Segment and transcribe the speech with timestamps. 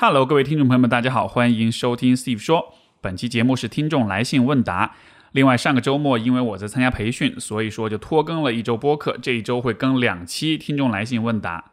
[0.00, 2.72] Hello，各位听众朋友们，大家好，欢迎收听 Steve 说。
[3.00, 4.94] 本期节目是听众来信问答。
[5.32, 9.18] 另外，上个周末因为我在参加培训，所以说就拖更了一周播客。
[9.20, 11.72] 这一周会更两期听众来信问答。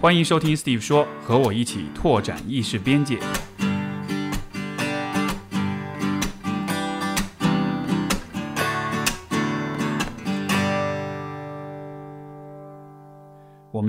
[0.00, 3.18] 欢迎收听 Steve 说，和我一起拓展意识边界。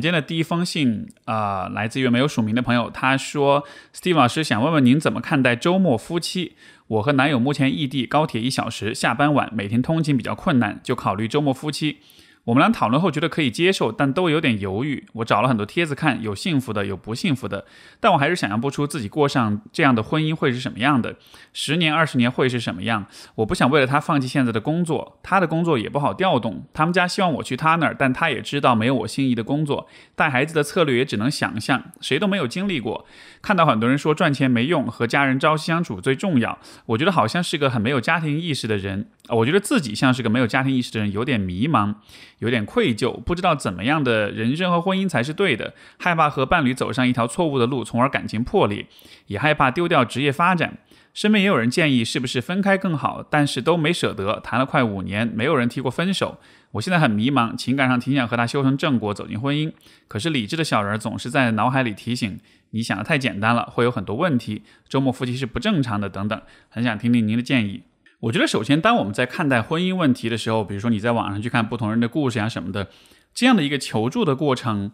[0.02, 3.64] 们今天的第一封信啊、来自于没有署名的朋友，他说
[3.96, 6.54] ：“Steve 老师想问问您怎么看待周末夫妻？
[6.88, 12.00] 我和男友目前异地，高铁一小时，下班晚，每天通勤比较困难，就考虑周末夫妻。
[12.45, 15.05] 我们俩讨论后觉得可以接受，但都有点犹豫。
[15.13, 17.66] 我找了很多帖子看，有幸福的，有不幸福的，
[18.00, 21.16] 但我还是想象不出自己过上这样的婚姻会是什么样的，
[21.54, 23.05] 十年、二十年会是什么样。
[23.36, 26.66] 我不想为了他放弃现在的工作，他的工作也不好调动。
[26.73, 29.88] 他们家希望我去他那儿，但他也知道没有我心仪的工作。
[30.16, 33.06] 带孩子的策略也只能想象，谁都没有经历过。
[33.44, 36.58] 看到很多人说赚钱没用，和家人朝夕相处最重要。
[36.88, 39.08] 我觉得好像是个很没有家庭意识的人。
[39.27, 41.95] 呃我觉得自己像是个没有家庭意识的人，有点迷茫，
[42.39, 48.88] 有点愧疚，不知道怎么样的人生和婚姻才是对的，害怕和伴侣走上一条错误的路，从而感情破裂，
[49.28, 50.80] 也害怕丢掉职业发展。
[51.13, 54.39] 身边也有人建议是不是分开更好，但是都没舍得。
[54.39, 56.38] 谈了快五年，没有人提过分手。
[56.72, 59.73] 我现在很迷茫，情感上挺想和他修成正果，走进婚姻。
[60.08, 64.63] 可是理智的小人总是在脑海里提醒：你想的太简单了，会有很多问题。
[64.88, 66.41] 周末夫妻是不正常的，等等。
[66.69, 67.83] 很想听听您的建议。
[68.22, 72.88] 我觉得，首先，当我们在看待婚姻问题的时候，比如说你在网上去看不同人的故事呀、什么的，
[73.33, 74.91] 这样的一个求助的过程，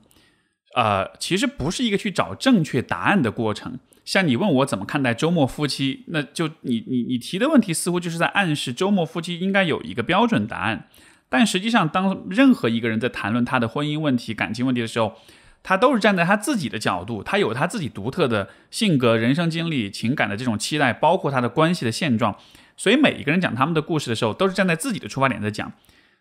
[0.76, 3.80] 呃，其实不是一个去找正确答案的过程。
[4.06, 10.88] 像你问我怎么看待周末夫妻，那就你你你提的问题似乎就是在暗示周末夫妻应该有一个标准答案。
[11.28, 15.16] 但实际上，当任何一个人在谈论他的婚姻问题、感情问题的时候，
[15.62, 22.38] 他都是站在他自己的角度，他有他自己独特的性格、人生经历、情感的这种期待，包括他的关系的现状。
[22.78, 25.74] 所以每一个人讲他们的故事的时候，都是站在自己的出发点在讲。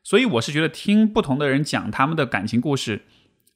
[0.03, 3.03] 所以我是觉得听不同的人讲他们的感情故事，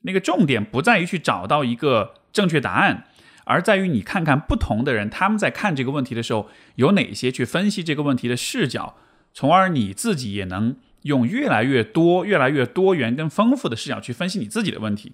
[0.03, 3.07] 那个重点不在于去找到一个正确答案，
[3.45, 8.97] 而在于你看看不同的人他们在看这个问题的时候有哪些去分析这个问题的视角，
[9.33, 15.13] 从而你自己也能用越来越多、越来越多元跟丰富的视角去分析你自己的问题。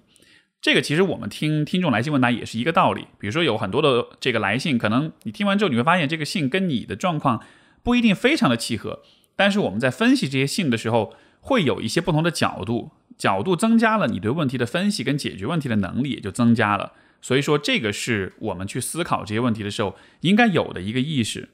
[0.59, 3.05] 这个其实我们听听众来信问答也是一个道理。
[3.19, 7.43] 比如说有很多的这个来信，可能你听完之后你会发现这个信跟你的状况。
[7.87, 9.01] 不一定非常的契合，
[9.37, 16.91] 但是我们在分析这些信的时候，会有一些不同的角度，角度增加了，你对问题的分析跟解决问题的能力也就增加了。
[17.21, 21.47] 所以说，这个是我们去思考这些问题的时候应该有的一个意识。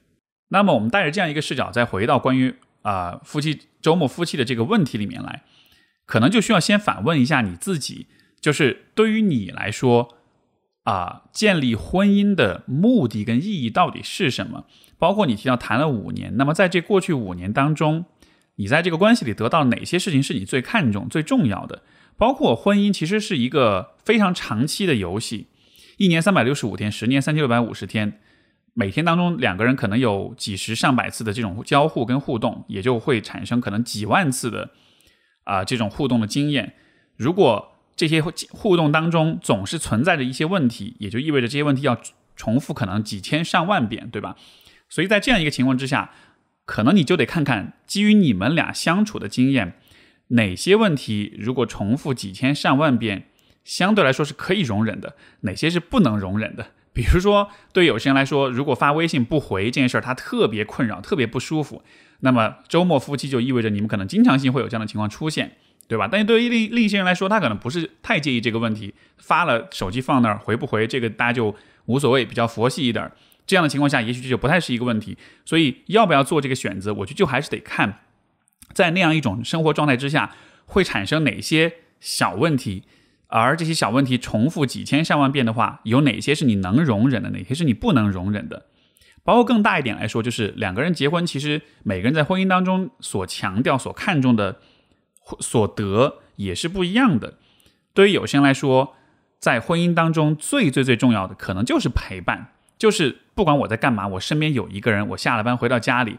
[0.48, 5.44] 那么，我们带着这样一个视角，再回到关于啊、夫妻周末夫妻的这个问题里面来，
[6.08, 8.08] 可能就需要先反问一下你自己，
[8.42, 10.16] 就是对于你来说
[10.86, 14.66] 啊、建立婚姻的目的跟意义到底是什么？
[15.04, 18.06] 包括你提到谈了五年，那么在这过去五年当中，
[18.56, 21.82] 你在这个关系里得到哪些事情是你最看重、最重要的？
[22.16, 25.48] 包括婚姻其实是一个非常长期的游戏，
[25.98, 28.18] 一年三百六十五天，十年三千六百五十天，
[28.74, 34.70] 每天当中两个人可能有几十上百次的这种交互跟互动，也就会产生可能几万次的
[35.44, 36.76] 啊、这种互动的经验。
[37.18, 42.00] 如果这些互动当中总是存在着一些问题，也就意味着这些问题要
[42.38, 44.38] 重复可能几千上万遍，对吧？
[44.94, 46.12] 所以在这样一个情况之下，
[46.66, 49.74] 可能你就得看看基于你们俩相处的经验，
[50.28, 53.24] 哪些问题如果重复几千上万遍，
[53.64, 56.68] 相对来说是可以容忍的，哪些是不能容忍的。
[56.94, 61.82] 比如说，对有些人来说，如果发微信不回这件事儿，他特别困扰，特别不舒服，
[62.20, 65.54] 那么周末夫妻就意味着你们可能经常性会有这样的情况出现，
[65.88, 66.08] 对吧？
[66.08, 71.56] 但是对于另另一些人来说，他可能不是太介意这个问题，发了手机放那儿回不回，这个大家就
[71.86, 73.12] 无所谓，比较佛系一点儿。
[73.46, 75.18] 这样的情况下，也许这就不太是一个问题。
[75.46, 78.00] 所以要不要做这个选择，我觉得就还是得看，
[78.74, 82.84] 在那样一种生活状态之下，会产生哪些小问题，
[83.28, 88.68] 而这些小问题重复几千上万遍的话，有哪些是你能容忍的，哪些是你不能容忍的。
[89.24, 94.60] 包括更大一点来说，就是两个人结婚，其实每个人在婚姻当中所强调、所看重的
[95.40, 97.38] 所得也是不一样的。
[97.94, 98.96] 对于有些人来说，
[99.40, 102.54] 在婚姻当中最最最重要的，可能就是陪伴。
[102.78, 106.18] 就是不管我在干嘛，我身边有一个人，我下了班回到家里，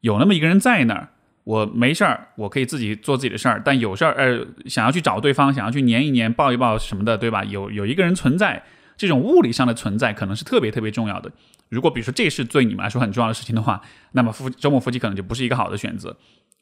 [0.00, 1.08] 有那么一个人在那儿，
[1.44, 3.60] 我没事儿，我可以自己做自己的事儿。
[3.64, 7.44] 但有事儿，呃，想要去找对方，想要去黏一黏、抱一抱什么的，对吧？
[7.44, 8.62] 有有一个人存在，
[8.96, 11.30] 这种物理上的存在可能是特别特别重要的。
[11.68, 13.80] 如果比如说这是对你们来说很重要的事情的话，
[14.12, 16.16] 那么夫周末夫妻可能就不是一个好的选择。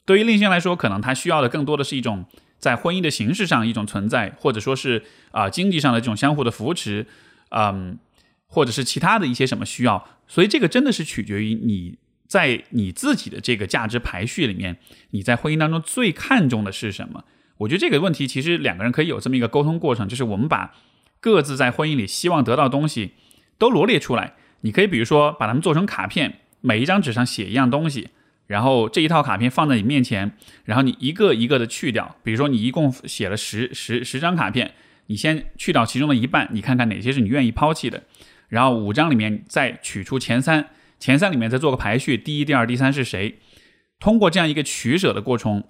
[0.05, 2.25] 对于另一些来说，可能他需要的更多的是一种
[2.59, 7.05] 在婚姻的形式上一种存在，或者说是啊经济上的这种相互的扶持，
[7.49, 7.97] 嗯，
[8.47, 10.07] 或者是其他的一些什么需要。
[10.27, 11.97] 所以这个真的是取决于你
[12.27, 14.77] 在你自己的这个价值排序里面，
[15.11, 17.23] 你在婚姻当中最看重的是什么？
[17.59, 20.75] 我觉得这个问题其实两个人可以有这么一个沟通过程，就是我们把
[21.19, 23.13] 各自在婚姻里希望得到的东西
[23.57, 24.33] 都罗列出来。
[24.61, 28.09] 你可以比如说把它们做成卡片，每一张纸上写一样东西，
[28.47, 30.33] 然后这一套卡片放在你面前，
[30.65, 32.17] 然后你一个一个的去掉。
[32.23, 34.73] 比如说你一共写了十十十张卡片，
[35.07, 38.03] 你先去掉其中的一半，你看看哪些是你愿意抛弃的。
[38.47, 43.39] 然后五张里面再取出前三，前三里面再做个排序，第一、第二、第三是谁？
[43.99, 45.63] 通过这样一个取舍的过程，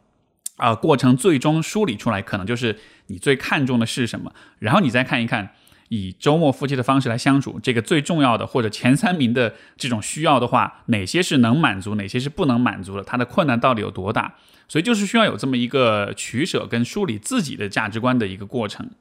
[0.57, 2.77] 啊，过程最终梳理出来，可能就是
[3.07, 4.33] 你最看重的是什么。
[4.59, 5.53] 然后你再看一看，
[5.89, 13.03] 以周末夫妻的方式来相处，这个最重要的或者前三名的这种需要的话，哪些是能满足，哪些是不能满足的？
[13.03, 14.35] 它的困难到底有多大？
[14.68, 18.91] 所以就是需要有这么一个取舍跟梳理自己的价值观的一个过程。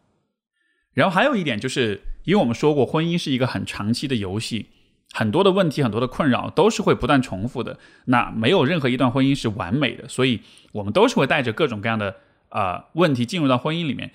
[0.94, 4.66] 然后还有一点就是，因为我们说过，婚姻是一个很长期的游戏，
[5.12, 7.78] 很多的问题、很多的困扰都是会不断重复的。
[8.06, 10.40] 那没有任何一段婚姻是完美的，所以
[10.72, 12.16] 我们都是会带着各种各样的
[12.48, 14.10] 啊问题进入到婚姻里面。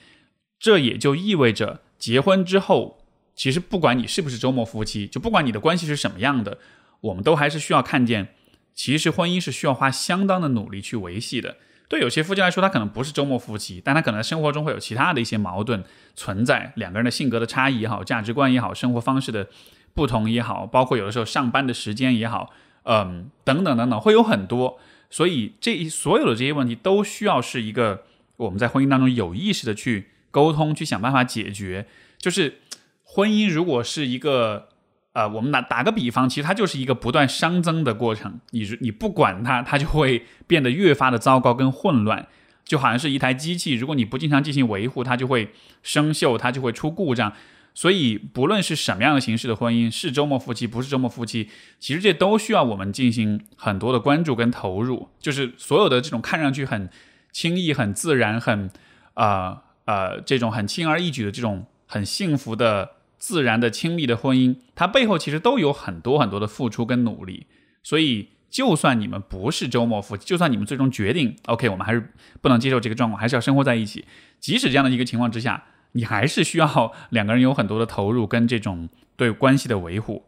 [0.60, 3.00] 这也就意味着，结婚之后，
[3.34, 6.57] 其实不管你是不是周末夫妻，就不管你的关系是什么样的，
[7.00, 8.36] 我们都还是需要看见，
[8.75, 11.56] 其实婚姻是需要花相当的努力去维系的。
[11.92, 15.84] 对有些夫妻来说，他可能不是周末夫妻，但他可能生活中会有其他的一些矛盾
[16.16, 19.50] 存在，两个人的性格的差异也好，价值观也好，生活方式的
[19.94, 22.50] 不同也好，包括有的时候上班的时间也好，
[22.84, 24.80] 嗯，等等等等，会有很多。
[25.10, 28.06] 所以这所有的这些问题都需要是一个
[28.38, 31.88] 我们在婚姻当中有意识的去沟通，去想办法解决。
[32.18, 32.62] 就是
[33.04, 34.70] 婚姻如果是一个。
[35.13, 38.40] 呃，我们打打个比方，其实它就是一个不断熵增的过程。
[38.52, 42.28] 你你不管它，它就会变得越发的糟糕跟混乱，
[42.63, 45.52] 就好像是一台机器，如果你不经常进行维护，它就会
[45.84, 47.34] 生锈，它就会出故障。
[47.74, 55.10] 所以，不论是什么样的形式的婚姻，是周末夫妻，不是周末夫妻，其实这都需要我们进行很多的关注跟投入。
[55.19, 56.90] 就是所有的这种看上去很
[57.34, 58.72] 轻易、很自然、很
[59.16, 62.92] 啊呃这种很轻而易举的这种很幸福的。
[63.21, 67.45] 自然的亲密的婚姻，它背后其实都有很多很多的付出跟努力。
[67.83, 74.06] 所以，就算你们不是周末夫妻，就算你们最终决定，OK，我们还是不能接受这个状况，还是要生活在一起。
[74.39, 80.25] 即使这样的一个情况之下，你还是需要两个人有很多的投入跟这种对关系的维护。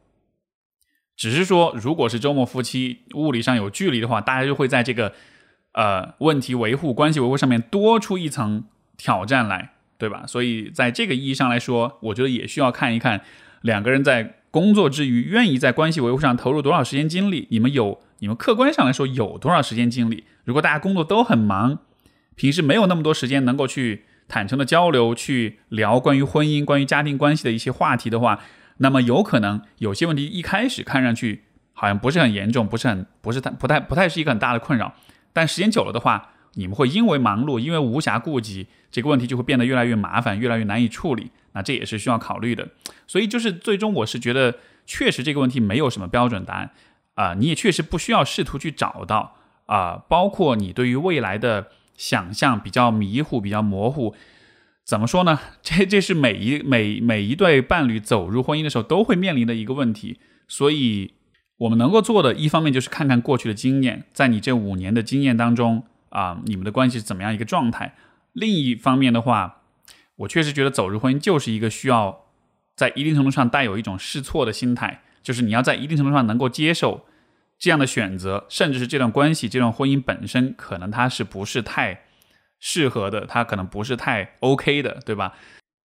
[1.17, 5.13] 只是说，如果是周末夫妻，物理上有距离的话，大家就会在这个
[5.71, 8.65] 呃问题维护、关系维护上面多出一层
[8.97, 9.72] 挑战来。
[9.97, 10.25] 对吧？
[10.27, 13.21] 所以在这个意义上来说，我觉得也需要看一看
[13.61, 17.47] 两个人在工作之余，愿意在关系维护上投入多少时间精力。
[17.51, 20.25] 你们有，你们客观上来说有多少时间精力？
[20.43, 21.79] 如果大家工作都很忙，
[22.35, 28.41] 平时没有那么多时间能够去坦诚的交流，去聊关于婚姻、关于家庭关系的一些话题的话，
[28.77, 34.93] 那么有可能有些问题一开始看上去好像不是很严重，不是很不是太不太不太是一个很大的困扰，
[35.31, 36.31] 但时间久了的话。
[36.55, 41.31] 你们会因为忙碌，因为无暇顾及，这个问题就会变得越来越麻烦，越来越难以处理。
[41.53, 42.67] 那这也是需要考虑的。
[43.07, 44.55] 所以就是最终，我是觉得
[44.85, 46.71] 确实这个问题没有什么标准答案
[47.15, 49.35] 啊，你也确实不需要试图去找到
[49.65, 50.03] 啊。
[50.07, 54.13] 包括你对于未来的想象比较迷糊、比较模糊，
[54.83, 55.39] 怎么说呢？
[55.61, 60.19] 这这是每一每每一对伴侣走入婚姻的时候都会面临的一个问题。
[60.47, 61.13] 所以
[61.57, 65.83] 我们能够做的一方面就是看看过去的经验，在你这五年的经验当中。
[66.13, 67.95] 啊，你们的关系是怎么样一个状态？
[68.33, 69.63] 另一方面的话，
[70.17, 72.25] 我确实觉得走入婚姻就是一个需要
[72.75, 77.07] 在一定程度上带有一种试错的心态，就是你要在一定程度上能够接受
[77.57, 82.03] 这样的选择，甚至是这段关系、这段婚姻本身可能它是不是太
[82.59, 85.33] 适合的，它可能不是太 OK 的，对吧？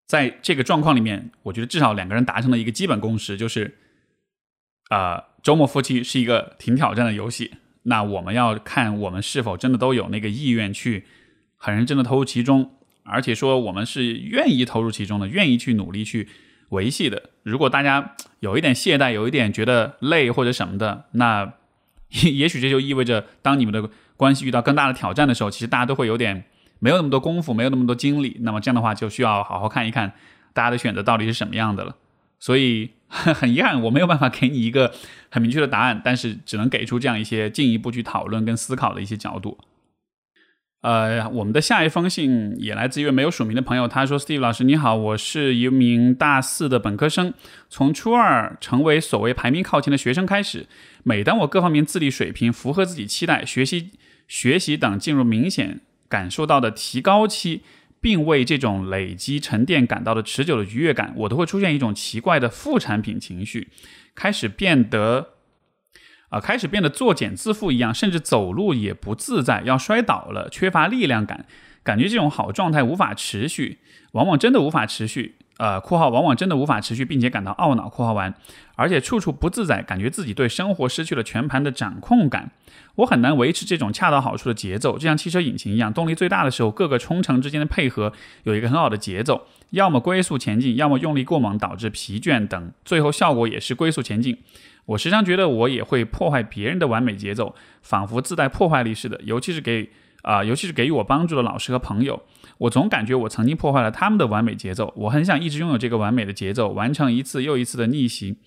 [0.07, 3.79] 在这个状况里面，我觉得至少两个人达成了一个基本共识，就是
[4.89, 7.55] 啊，周末夫妻是一个挺挑战的游戏。
[7.85, 11.05] 那我们要看我们是否真的都有那个意愿去
[11.57, 12.73] 很认真的投入其中，
[13.05, 16.29] 而且说我们是愿意投入其中的，愿意去努力去
[16.71, 17.31] 维系的。
[17.43, 21.55] 如果大家有一点懈怠，有一点觉得累或者什么的，那
[22.09, 26.45] 也也许这就意味着当你们的关系遇到更大的挑战的时候，其实大家都会有点
[26.79, 28.39] 没有那么多功夫，没有那么多精力。
[28.41, 30.13] 那么这样的话，就需要好好看一看
[30.53, 31.97] 大家的选择到底是什么样的了。
[32.39, 34.93] 所以很遗憾，我没有办法给你一个
[35.31, 39.59] 很明确的答案，但是只能给出这样一些进一步去讨论跟思考的一些角度。
[40.83, 47.33] 呃，我们的下一封信也来自一位没有署名的朋友，他说：“Steve 老师你好，我是一名大四的本科生，
[47.71, 50.67] 从初二成为所谓排名靠前的学生开始，
[51.03, 53.93] 每当我各方面自立水平符合自己期待，学习
[54.29, 57.63] 学习等进入明显感受到的提高期，
[58.05, 63.69] 并为这种累积沉淀感到的持久的愉悦感，我都会出现一种奇怪的副产品情绪，
[64.15, 65.31] 开始变得。
[66.29, 71.47] 啊，开始变得作茧自缚一样，甚至走路也不自在，要摔倒了，缺乏力量感，
[71.83, 73.79] 感觉这种好状态无法持续，
[74.13, 75.37] 往往真的无法持续。
[75.59, 77.89] 呃，括号往往真的无法持续，并且感到懊恼。
[77.89, 78.35] 括号完，
[78.75, 82.51] 而且处处不自在，感觉自己对生活失去了全盘的掌控感。
[82.97, 88.13] 我很难维持这种恰到好处的节奏，就像汽车引擎一样，动力最大的时候，各个冲程之间的配合
[88.45, 94.39] 有一个很好的节奏，要么龟速前进，要么用力过猛导致疲倦等，最后效果也是龟速前进。
[94.87, 99.21] 我时常觉得我也会破坏别人的完美节奏，仿佛自带破坏力似的。
[99.23, 99.91] 尤其是给
[100.23, 102.23] 啊，尤其是给予我帮助的老师和朋友，
[102.59, 104.93] 我总感觉我曾经破坏了他们的完美节奏。
[104.97, 108.39] 我很想一直拥有这个完美的节奏，完成一次又一次的逆袭。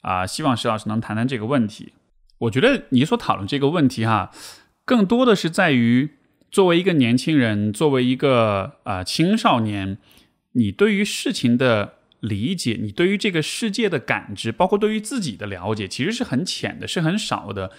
[0.00, 1.92] 啊，希望石老师能谈谈这个问题。
[2.38, 4.30] 我觉得你所讨论这个问题哈，
[4.84, 6.10] 更多的是在于
[6.50, 9.98] 作为一个年轻人，作为一个啊青少年，
[10.52, 11.94] 你对于事情的。
[12.22, 17.72] 理解你对于这个世界的感知，包括对于自己的了解，其实是很浅的，是很少的。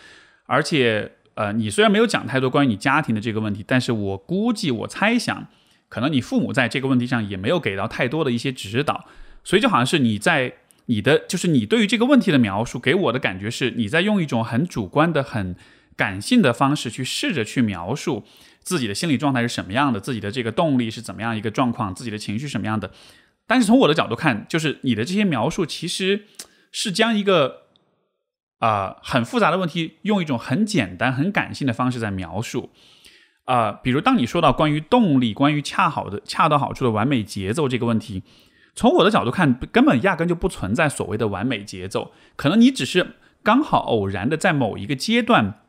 [0.47, 5.47] 而且，呃，你虽然没有讲太多关于你家庭的这个问题，但是我估计，我猜想，
[5.93, 9.05] 可能你父母在这个问题上也没有给到太多的一些指导。
[9.43, 10.55] 所以，就好像是你在
[10.87, 15.55] 你的，就是你对于这个问题的描述，给我的感觉是你在用一种很主观的、很
[15.95, 18.23] 感性的方式去试着去描述
[18.63, 22.89] 自己的心理状态是什么样的，自己的这个动力是怎么样一个状况，自己的情绪什么样的。
[23.45, 26.25] 但是从我的角度看，就是你的这些描述其实
[26.71, 27.63] 是将一个
[28.59, 32.71] 啊很复杂的问题用一种很简单、很感性的方式在描述
[33.45, 33.71] 啊。
[33.71, 38.23] 比如当你说到关于动力、关于恰好的、恰到好处的完美节奏这个问题，
[38.75, 42.11] 从我的角度看，根本压根就不存在所谓的完美节奏。
[42.35, 45.59] 可能你只是刚好偶然的在某一个阶段。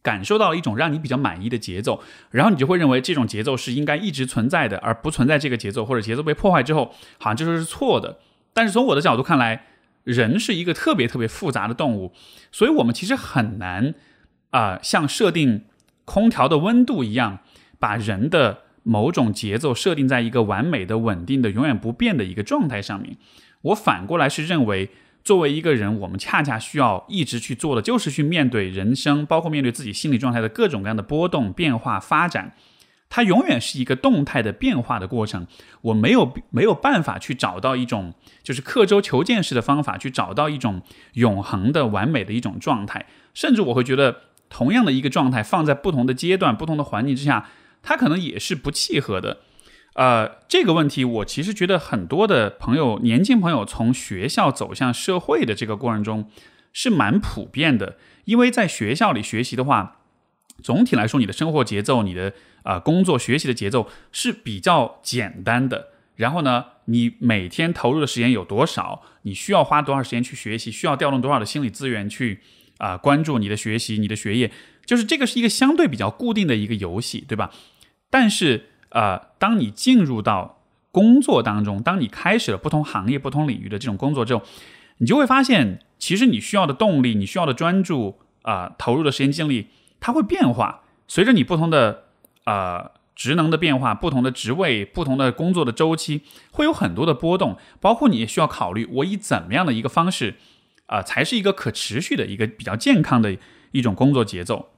[0.00, 2.00] 感受到了一种让你比较满意的节奏，
[2.30, 8.18] 然后你就会认为这种节奏是应该一直存在的，而不存在这个节奏或者节奏被破坏之后，好像就是错的。
[8.54, 9.66] 但是从我的角度看来，
[10.04, 12.12] 人是一个特别特别复杂的动物，
[12.52, 13.92] 所以我们其实很难
[14.50, 15.64] 啊，像设定
[16.12, 17.38] 空调的温度一样，
[17.78, 18.40] 把人的
[18.82, 23.16] 某种节奏设定在一个完美的、稳定的、永远不变的一个状态上面。
[23.68, 24.90] 我反过来是认为。
[25.24, 32.54] 作为一个人，我们恰恰需要一直去做的，就是去面对人生，包括面对自己心理状态的各种各样的波动、变化、发展。
[33.10, 35.46] 它永远是一个动态的变化的过程。
[35.82, 40.80] 我没有没有办法去找到一种就是刻舟求剑式的方法，去找到一种
[41.14, 43.04] 永恒的完美的一种状态。
[43.34, 47.48] 甚至我会觉得，同样的一个状态放在不同的阶段、不同的环境之下，
[47.82, 49.38] 它可能也是不契合的。
[49.94, 56.30] 呃，这个问题我其实觉得很多的朋友，年轻朋友从学校走向社会的这个过程中
[56.72, 57.96] 是蛮普遍的。
[58.24, 60.02] 因为在学校里学习的话，
[60.62, 65.88] 总体来说你的生活节奏、你的啊工作学习的节奏是比较简单的。
[66.14, 69.02] 然后呢，你每天投入的时间有多少？
[69.22, 70.70] 你需要花多少时间去学习？
[70.70, 72.40] 需要调动多少的心理资源去
[72.78, 74.50] 啊关注你的学习、你的学业？
[74.86, 77.52] 就是这个是一个相对比较固定的一个游戏，对吧？
[78.10, 78.70] 但是。
[78.90, 84.42] 呃，当你进入到工作当中，当你开始了不同行业、不同领域的这种工作之后，
[84.96, 89.66] 你就会发现，其实你需要的动力、你需要的专注啊，投入的时间精力，
[90.00, 90.84] 它会变化。
[91.06, 92.04] 随着你不同的
[92.46, 97.58] 呃职能的变化、不同的职位、不同的工作的周期，会有很多的波动。
[97.82, 100.36] 包括你也需要考虑，我以怎么样的一个方式
[100.88, 103.38] 啊，才是一个可持续的一个比较健康的
[103.70, 104.70] 一种工作节奏。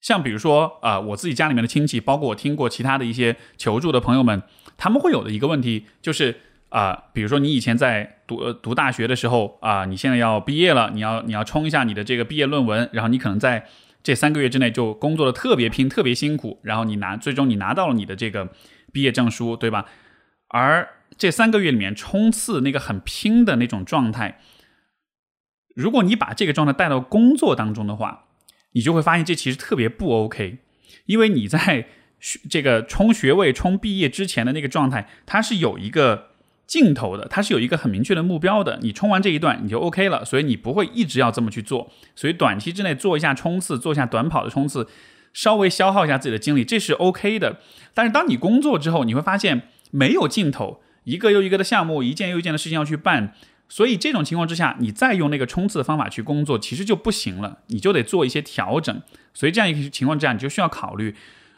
[0.00, 4.42] 像比如说啊，我自己家里面的亲戚，包括我听过其他的一些求助的朋友们，
[4.76, 13.66] 他们会有的一个问题就是啊，比如说你以前在读读大学的时候啊，你现在要毕业了，你要你要冲一下你的这个毕业论文，然后你可能在
[14.04, 18.52] 这三个月之内就工作的特别拼，特别辛苦，然后你拿最终你拿到了你的这个
[18.92, 19.86] 毕业证书，对吧？
[20.50, 24.40] 而这三个月里面冲刺那个很拼的那种状态，
[25.78, 28.24] 如果你把这个状态带到工作当中的话，
[28.72, 30.58] 你就会发现这其实特别不 OK，
[31.06, 31.86] 因为你在
[32.50, 36.30] 这个冲学位、冲毕业之前的那个状态，它是有一个
[36.66, 38.80] 尽头的，它是有一个很明确的目标的。
[38.82, 41.88] 你冲完这一段，你就 OK 了，所以你不会一直要这么去做。
[42.16, 44.88] 所以短期之内做一下冲刺，做一下短跑的冲刺，
[45.32, 47.60] 稍微消耗一下自己的精力，这是 OK 的。
[47.94, 53.34] 但是当你工作之后，你会发现没有尽头，一个又一个的项目，一件又一件的事情要去办。
[53.68, 59.02] 所以这种情况之下，你再用那个冲刺的方法去工作，其实就不行了，你就得做一些调整。
[59.34, 61.14] 所以这样一个情况之下，你就需要考虑，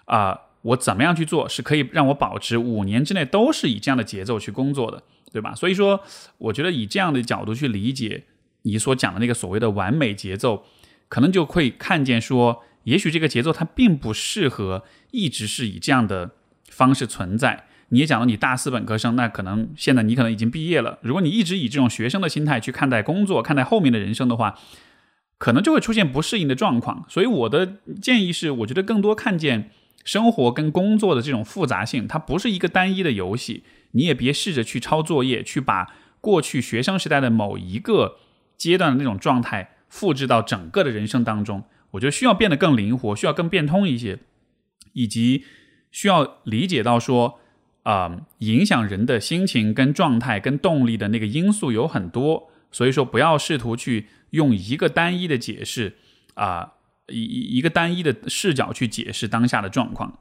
[0.06, 5.02] 啊，我怎么样去做是可以让我保持五年之内都是以这样的节奏去工作的，
[5.32, 5.54] 对吧？
[5.54, 6.02] 所以说，
[6.38, 8.24] 我觉得以这样的角度去理解
[8.62, 10.64] 你所讲的那个所谓的完美节奏，
[11.08, 16.32] 可能就会看见说，也许这个节奏它并不适合一直是以这样的
[16.68, 17.68] 方式存在。
[17.92, 21.00] 你也讲了，你大四本科生，那可能现在你可能已经毕业了。
[21.02, 24.56] 如果你一直以这种学生的心态去看待工作、看待后面的人生的话，
[25.38, 27.04] 可能就会出现不适应的状况。
[27.08, 29.70] 所以我的建议是，我觉得更多看见
[30.04, 33.64] 生活跟工作的这种复杂性，它不是一个单一的游戏。
[33.90, 38.18] 你也别试着去抄作业，去把过去学生时代的某一个
[38.56, 41.64] 阶段的那种状态复制到整个的人生当中。
[41.90, 44.20] 我觉得需要变得更灵活，需要更变通一些，
[44.92, 45.44] 以及
[45.90, 47.39] 需要理解到说。
[47.90, 55.94] 啊，影响人的心情、跟状态、跟动力的那个因素有很多，所以说不要试图去用一个单一的解释
[56.34, 56.74] 啊，
[57.08, 60.20] 一一个单一的视角去解释当下的状况。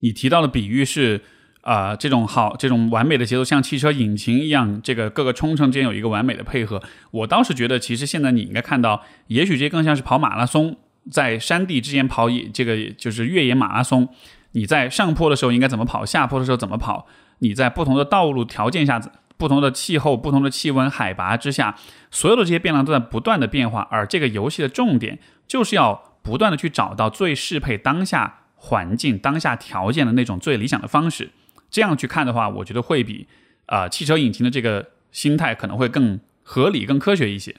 [0.00, 1.20] 你提到的比喻是
[1.60, 6.82] 啊，这种好、这种完美的节奏，像汽车引擎一样，这个各个冲程之间有一个完美的配合。
[7.12, 10.76] 我倒是觉得，其实现在你应该看到，也许这更像是跑马拉松，
[11.10, 14.08] 在山地之间跑，这个就是越野马拉松。
[14.54, 16.04] 你在上坡的时候应该怎么跑？
[16.04, 17.06] 下坡的时候怎么跑？
[17.38, 19.00] 你在不同的道路条件下、
[19.36, 21.76] 不同的气候、不同的气温、海拔之下，
[22.10, 23.86] 所有的这些变量都在不断的变化。
[23.90, 31.30] 而这个游戏的重点就是要不断的去找到最适配当下环境、当下条件的那种最理想的方式。
[31.68, 33.26] 这样去看的话，我觉得会比
[33.66, 37.56] 啊汽车引擎的这个心态可能会更合理、更科学一些。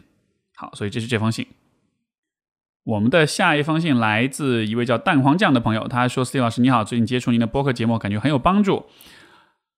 [0.55, 1.45] 好，所以这是这封信。
[2.85, 8.85] 我们的下一封信来自一位叫蛋黄酱的朋友，他说斯蒂老师你好，最近接触您的播客节目，感觉很有帮助。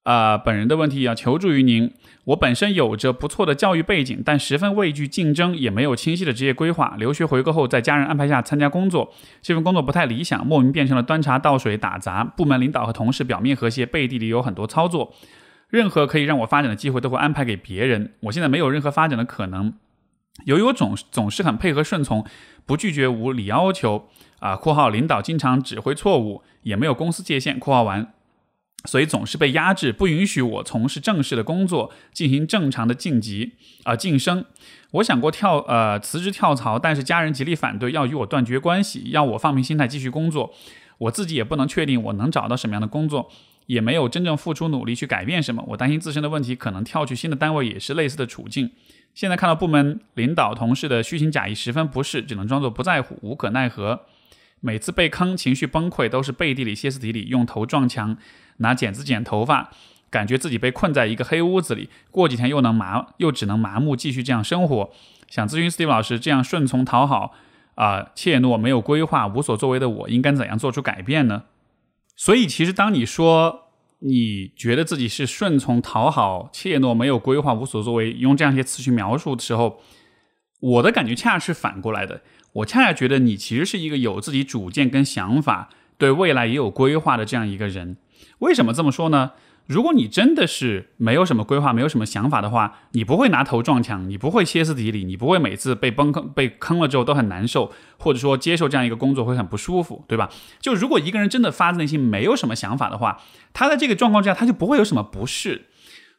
[0.03, 1.93] 啊，本人的问题要求助于您。
[2.25, 6.95] 我本身有着不错的教育背景，但十分畏惧竞争，也没有清晰的职业规划。
[6.97, 12.25] 留学回国后，在家人安排下参加工作，这份工作不太理想，莫名变成了端茶倒水、打杂。
[12.25, 15.13] 部门领导和同事表面和谐，背地里有很多操作。
[15.69, 18.11] 任何可以让我发展的机会都会安排给别人。
[18.23, 19.73] 我现在没有任何发展的可能。”
[20.45, 22.25] 由于我总总是很配合顺从，
[22.65, 24.07] 不拒绝无理要求
[24.39, 28.13] 啊（括号领导经常指挥错误，也没有公司界限）（括号完），
[28.85, 34.45] 所以总是被压制，不允许我从事正式的工作，进行正常的晋级啊晋升。
[34.91, 40.53] 我想过跳呃辞职跳槽，但是家人极力反对，要与我断绝关系，要我放平心态继续工作。
[40.99, 43.29] 我自己也不能确定我能找到什么样的工作，
[43.65, 45.63] 也没有真正付出努力去改变什么。
[45.67, 48.71] 我担心自身的问题，可能跳去新的单位也是类似的处境。
[49.17, 54.01] 现在看到部门领导同事的虚情假意，十分不适，只能装作不在乎，无可奈何。
[54.59, 58.15] 每次被坑，情绪崩溃，都是背地里歇斯底里，用头撞墙，
[58.57, 59.71] 拿剪子剪头发，
[60.11, 61.89] 感觉自己被困在一个黑屋子里。
[62.11, 64.91] 过几天又能麻，又只能麻木继续这样生活。
[65.27, 67.33] 想咨询 Steve 老师，这样顺从讨好
[67.73, 71.45] 啊，怯懦没有规划，无所作为的我，应该怎样做出改变呢？
[72.15, 73.66] 所以，其实当你说。
[73.99, 79.81] 你觉得自己是顺从、讨好、怯懦、没有规划、无所作为，用这样一些词去描述的时候，
[80.59, 82.21] 我的感觉恰恰是反过来的。
[82.53, 87.97] 我恰恰觉得你其实是一个有自己主见跟想法，对未来也有规划的这样一个人。
[88.39, 89.31] 为什么这么说呢？
[89.67, 100.29] 如果你真的是没有什么规划、没有什么想法的话，你不会拿头撞墙，你不会歇斯底里，你不会每次被崩坑、被坑了之后都很难受，或者说接受这样一个工作会很不舒服，对吧？
[100.61, 105.65] 就如果一个人真的发自内心没有什么想法的话，他在这个状况之下他就不会有什么不适。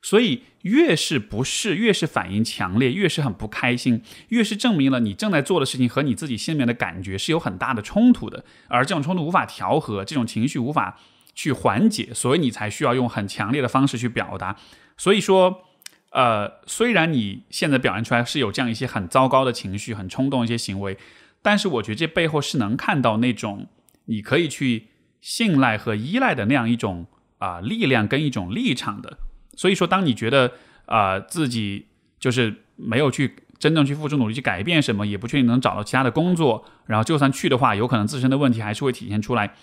[0.01, 11.01] 所以越是不适，越是反应强烈，越是很不开心，越是证明了你正在做的事情和你自己心里面的感觉是有很大的冲突的，而这种冲突无法调和，这种情绪无法。
[11.39, 14.57] 去缓解，所以你才需要用很强烈的方式去表达。
[14.97, 15.63] 所以说，
[16.11, 20.99] 呃，虽然你现在表现出来是有这样一些很糟糕的情绪、很冲动一些行为，
[21.41, 23.69] 但是我觉得这背后是能看到那种
[24.07, 24.89] 你可以去
[25.21, 27.07] 信赖和依赖的那样一种
[27.39, 29.19] 啊力量跟一种立场的。
[29.57, 30.55] 所以说，当你觉得
[30.87, 31.87] 啊自己
[32.19, 39.55] 就是没有去真正去付出努力去改变什么，也不确定能找到其他的工作，然后就算去的话，有可能自身的问题还是会体现出来。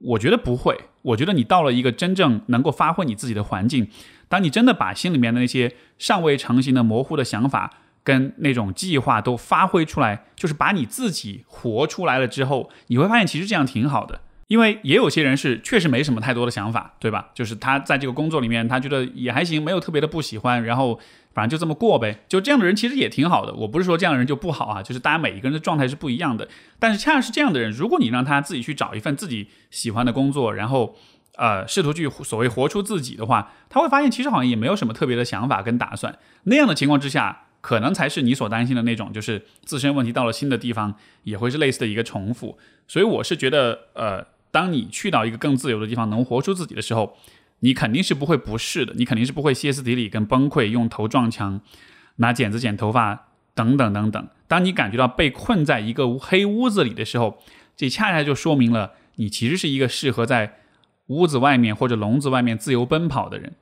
[0.00, 3.88] 我觉得不会，我觉得你到了一个真正能够发挥你自己的环境，
[4.28, 7.70] 当你真的把心里面的那些尚未成型的模糊的想法
[8.02, 14.20] 跟那种计划都发挥出来，就是把你自己活出来了之后，你会发现其实这样挺好的。
[14.48, 17.30] 因为也有些人是确实没什么太多的想法，对吧？
[17.32, 21.00] 就是他在这个工作里面，他觉得也还行，没有特别的不喜欢，然后。
[21.34, 23.52] 反正就这么过呗，就这样的人其实也挺好的。
[23.52, 26.48] 我不是说这样的人就不好啊，就是大家每一个人的状态是不一样的。
[26.78, 30.94] 但是恰恰是这样的人，如果你让他自己去找一份自己喜欢的工作，然后
[31.36, 36.16] 呃试图去所谓活出自己的话，他会发现其实好像也没有什么特别的想法跟打算。
[36.44, 40.94] 那样的情况之下，可能才是你所担心的那种，就是自身问题到了新的地方
[41.24, 42.56] 也会是类似的一个重复。
[42.86, 47.16] 所以我是觉得，呃，当你去到一个更自由的地方，能活出自己的时候。
[47.64, 51.62] 你肯定是不会不适的，你肯定是不会歇斯底里跟崩溃，用头撞墙，
[52.16, 54.28] 拿剪子剪头发等等等等。
[54.46, 57.38] 当你感觉到被困在一个黑屋子里的时候，
[57.74, 60.58] 这恰恰就说明了你其实是一个适合在
[61.06, 63.54] 屋子外面或者笼子外面自由奔跑的人。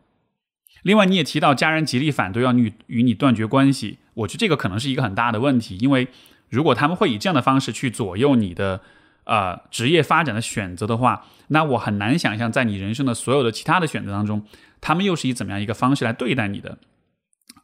[0.82, 6.08] 另外，你也提到家人极力反对要你与你断绝关系，我觉得这个可能是一个很大的问题，因为
[6.48, 8.80] 如果他们会以这样的方式去左右你的
[9.24, 14.44] 呃职业发展的选择的话，那我很难想象在你人生的所有的其他的选择当中，
[14.80, 16.78] 他们又是以怎么样一个方式来对待你的。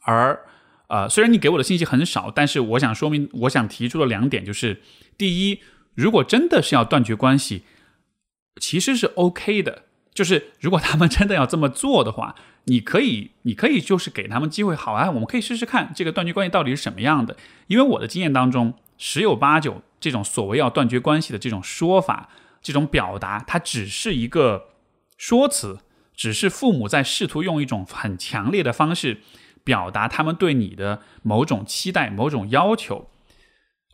[0.02, 0.40] 而
[0.88, 4.80] 呃，虽然你给我的信息很少，但是我想说明，我想提出的两点就是：
[5.16, 5.60] 第一，
[5.94, 7.64] 如果真的是要断绝关系，
[8.60, 9.82] 其实是 OK 的，
[10.14, 12.34] 就是如果他们真的要这么做的话。
[12.70, 17.34] 你可以， 你可以就是给他们机会，好啊，我们可以试试看这个断绝关系到底是什么样的。
[17.66, 22.28] 因为我的经验当中，十有八九这种所谓要断绝关系的这种说法、
[22.62, 24.68] 这种表达，它只是一个
[25.16, 25.78] 说辞，
[26.14, 29.20] 只是父母在试图用一种很强烈的方式
[29.64, 33.10] 表达他们对你的某种期待、某种要求。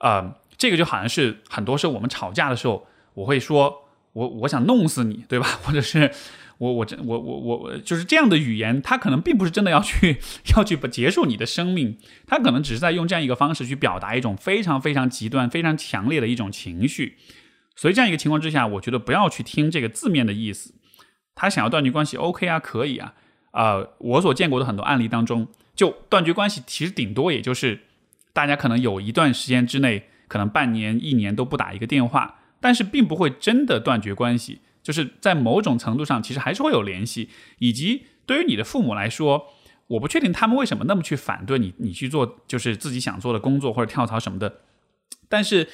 [0.00, 5.46] 呃，这个就好像是很多时候我们吵架的时候，我会说我我想弄死你，对吧？
[5.64, 6.12] 或者是。
[6.58, 10.18] 我我这我我我就是这样的语言，他可能并不是真的要去
[10.56, 17.16] 要去结束你的生命，他可能只是在用这样一个方式去表达一种非常非常极端、非常强烈的一种情绪。
[17.76, 20.74] 所以这样一个情况之下，我觉得不要去听这个字面的意思。
[21.34, 23.14] 他想要断绝关系，OK 啊，可以啊。
[23.50, 27.80] 啊，我所见过的很多案例当中，就断绝关系，其实顶多也就是
[28.32, 34.60] 大家可能有一段时间之内，可能半年、一年都不打一个电话，但是并不会真的断绝关系。
[34.84, 39.46] 就是在某种程度上，其实还是会有联系，以及对于你的父母来说，
[39.88, 44.60] 我不确定他们为什么那么去反对你，你去做就是自己想做的工作或者跳槽什么的，
[45.28, 45.68] 但是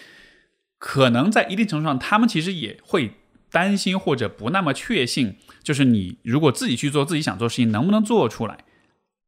[0.78, 3.12] 可能在一定程度上，他们其实也会
[3.50, 8.58] 担心或者不那么确信，就是你如果自己去做自己想做的事情，能不能做出来？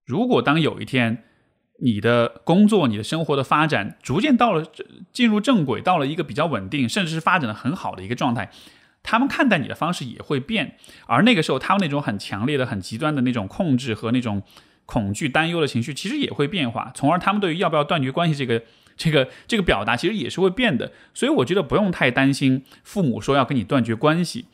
[0.07, 1.25] 如果当有一天
[1.81, 4.65] 你的工作、你的生活的发展逐渐到了
[5.13, 8.51] 进入正轨，到了一个比较稳定，甚至是发展的很好的一个状态。
[9.03, 14.43] 他们看待你的方式也会变，而那个时候，他们那种很强烈的、很极端的那种控制和那种
[14.87, 18.63] 恐惧、担忧的情绪，其实也会变化，从而他们对于要不要断绝关系这个、
[18.97, 20.93] 这个、这个表达，其实也是会变的。
[21.15, 24.47] 所以，我觉得不用太担心父母说要跟你断绝关系。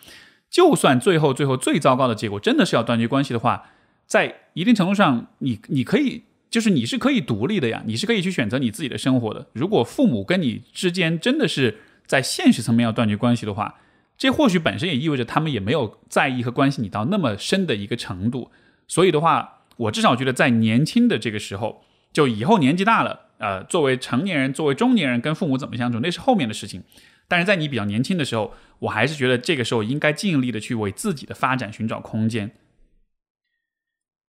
[0.50, 3.70] 就算最后、最后最糟糕的结果真的是要断绝关系的话，
[4.06, 9.46] 在一定程度上，你你可以就是你是可以独立的呀，你是可以去选择你自己的生活的。
[9.52, 13.74] 如果父母跟你之间真的是在现实层面要断绝关系的话，
[14.18, 18.50] 这或许本身也意味着他们也没有在意和关心你到那么深的一个程度，
[18.88, 26.82] 所以的话，我至少觉得在年轻的这个时候，就以后年纪大了，呃，作为成年人，作为中年人跟父母怎么相处，那是后面的事情。
[27.28, 32.50] 但是在你比较年轻的时候，我还是觉得这个时候应该尽力的去为自己的发展寻找空间。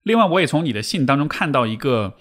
[0.03, 2.15] 另外，我也从你的信当中看到一个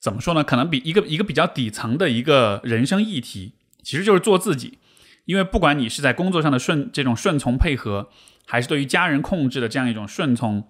[0.00, 0.42] 怎么说呢？
[0.42, 3.52] 可能比一个一个比较底层的一个人生议题，
[3.84, 4.78] 其实就是做自己。
[5.28, 8.08] 因为不管你是在工作上的顺这种顺从配合，
[8.46, 10.66] 还是对于家人控制的这样一种顺从，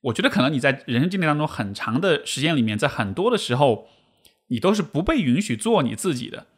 [0.00, 3.86] 我觉得可能你在人生经历当中很长的时间里面，在很多的时候，
[4.48, 6.48] 你都是不被允许做你自己的。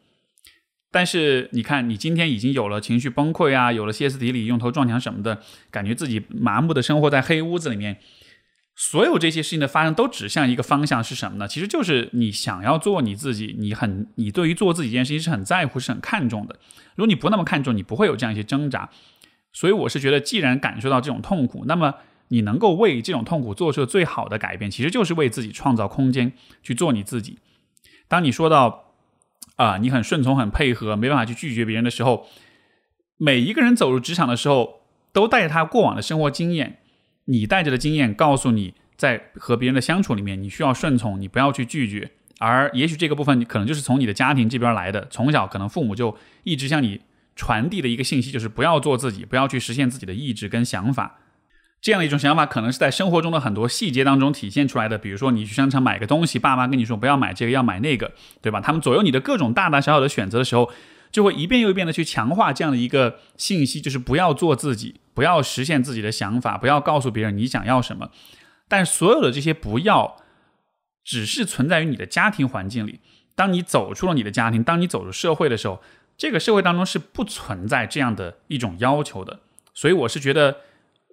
[0.89, 7.99] 但是你看，你今天已经有了情绪崩溃啊，有了歇斯底里、用头撞墙什么的，感觉自己麻木的生活在黑屋子里面。
[8.79, 11.47] 所有这些事情的发生都指向一个方向是什么呢？
[11.47, 16.55] 其实就是你想要做你自己，你很你对于做自己这件事情是很在乎、是很看重的。
[16.93, 18.87] 如果你不那么看重，你不会有这样一些挣扎。
[19.51, 21.95] 所以我是觉得，既然感受到这种痛苦，那么
[22.27, 27.39] 你能够为这种痛苦做出最好的改变，其实就是为自己创造空间去做你自己。
[28.07, 28.93] 当你说到
[29.55, 32.27] 啊，你很顺从、很配合，没办法去拒绝别人的时候，
[33.17, 36.77] 每一个人走入职场的时候，都带着他过往的生活经验。
[37.29, 42.09] 你带着的经验告诉你，在和别人的相处里面，你需要顺从，你不要去拒绝。
[42.39, 47.01] 而也许这个部分，你可能就是从你的家庭这边来的，从小可能父母就一直向你
[47.35, 51.19] 传递的一个信息，就是不要做自己，不要去实现自己的意志跟想法。
[51.81, 54.97] 这样的一种想法，可能是在生活中的很多细节当中体现出来的。
[54.97, 58.61] 比如说，你去商场买个东西，爸妈跟你说不要买这个，要买那个，对吧？
[58.61, 60.71] 他们左右你的各种大大小小的选择的时候。
[61.09, 68.11] 就会一遍又一遍的去强化这样的一个信息，就是不要做自己，不要实现自己的想法，不要告诉别人你想要什么。
[68.67, 70.17] 但所有的这些不要，
[71.03, 72.99] 只是存在于你的家庭环境里。
[73.33, 75.81] 当你走出了你的家庭，当你走入社会的时候，
[76.15, 79.39] 这个社会当中是不存在这样的一种要求的。
[79.73, 80.57] 所以我是觉得，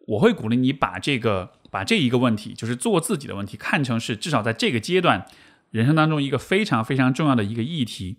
[0.08, 5.26] 我会鼓励你把这个把这一个问题，就是做自己的问题，看成是至少在这个阶段
[5.70, 8.18] 人生当中一个非常非常重要的一个议题。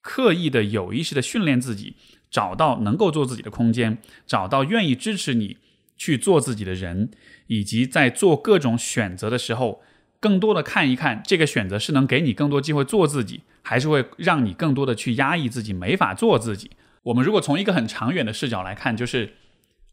[0.00, 1.94] 刻意的、有意识的训练自己，
[2.32, 5.58] 找到能够做自己的空间，找到愿意支持你
[5.96, 7.10] 去做自己的人，
[7.46, 9.82] 以及在做各种选择的时候，
[10.18, 16.70] 更多的看一看这个选择是能给你更多机会做自己，还是会让你更多的去压抑自己，没法做自己。
[17.02, 19.34] 我们如果从一个很长远的视角来看，就是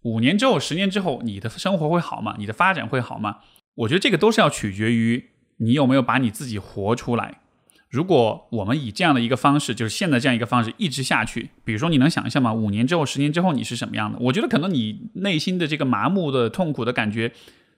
[0.03, 2.35] 五年之后、十年之后，你的生活会好吗？
[2.39, 3.39] 你的发展会好吗？
[3.75, 7.41] 我觉得这个都是要取决于你有没有把你自己活出来。
[7.89, 12.53] 如果我们以这样的一个方式，就是现在这样一个方式一直下去，比如说你能想象吗？
[12.53, 14.19] 五年之后、十年之后你是什么样的？
[14.19, 17.31] 我觉得可能你内心的这个麻木的、痛苦的感觉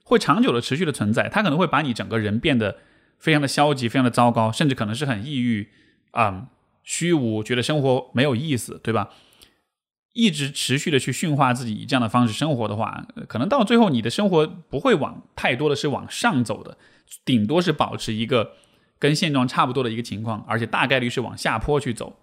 [0.03, 2.77] 会长久的、持续的存在，它可能会把你整个人变得
[3.17, 5.69] 非常的消极、非常的糟糕，甚至可能是很抑郁
[6.11, 6.47] 啊。
[6.83, 9.11] 虚无，觉得生活没有意思，对吧？
[10.13, 16.77] 一直持续的去驯化自己，以这样的方式生活的话，可能到最后你的生活不会往太多的是往上走的，
[17.23, 18.53] 顶多是保持一个
[19.01, 22.19] 跟现状差不多的一个情况，而且大概率是往下坡去走。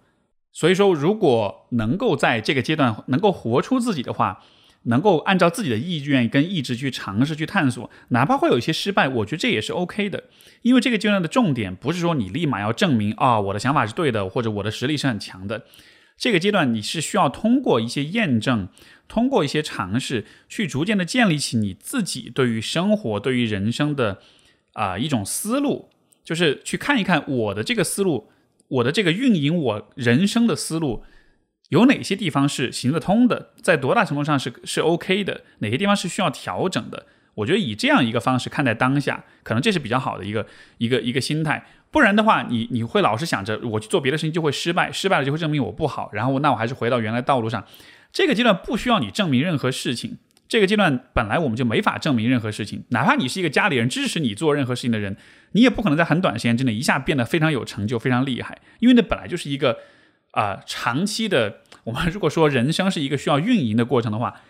[0.53, 4.41] 所以说，如果能够在这个阶段能够活出自己的话，
[4.83, 10.23] 能够按照自己的意愿跟意志去尝试去探索，哪怕会有一些失败，我觉得这也是 OK 的。
[10.61, 15.65] 因为这个阶段的重点不是说你立马要证明啊我的想法是对的，或者我的实力是很强的。
[16.17, 18.69] 这个阶段你是需要通过一些验证，
[19.07, 24.19] 通过一些尝试，去逐渐的建立起你自己对于生活、对于人生的
[24.73, 25.89] 啊一种思路，
[26.29, 28.29] 就是去看一看我的这个思路，
[28.67, 31.03] 我的这个运营我人生的思路。
[31.69, 35.41] 有哪些地方是行得通的，在多大程度上是是 OK 的？
[35.57, 37.07] 哪些地方是需要调整的？
[37.33, 40.45] 我觉得以这样一个方式看待当下，可能这是比较好的一个
[40.77, 41.65] 一个一个心态。
[41.89, 47.65] 不然的话，你你会老是想着我去做别的事情就会失败，失败了就会证明我不好，然后那我还是回到原来道路上。
[48.11, 52.83] 这个阶段不需要你证明任何事情，这个阶段本来我们就没法证明任何事情。
[52.89, 55.15] 哪怕你是一个家里人支持你做任何事情的人，
[55.53, 59.77] 你也不可能在很短时间之内一下变得非常有成就、非常厉害，因为那本来就是一个。
[60.31, 64.41] 啊，长期的，我们如果说人生是一个需要运营的过程的话，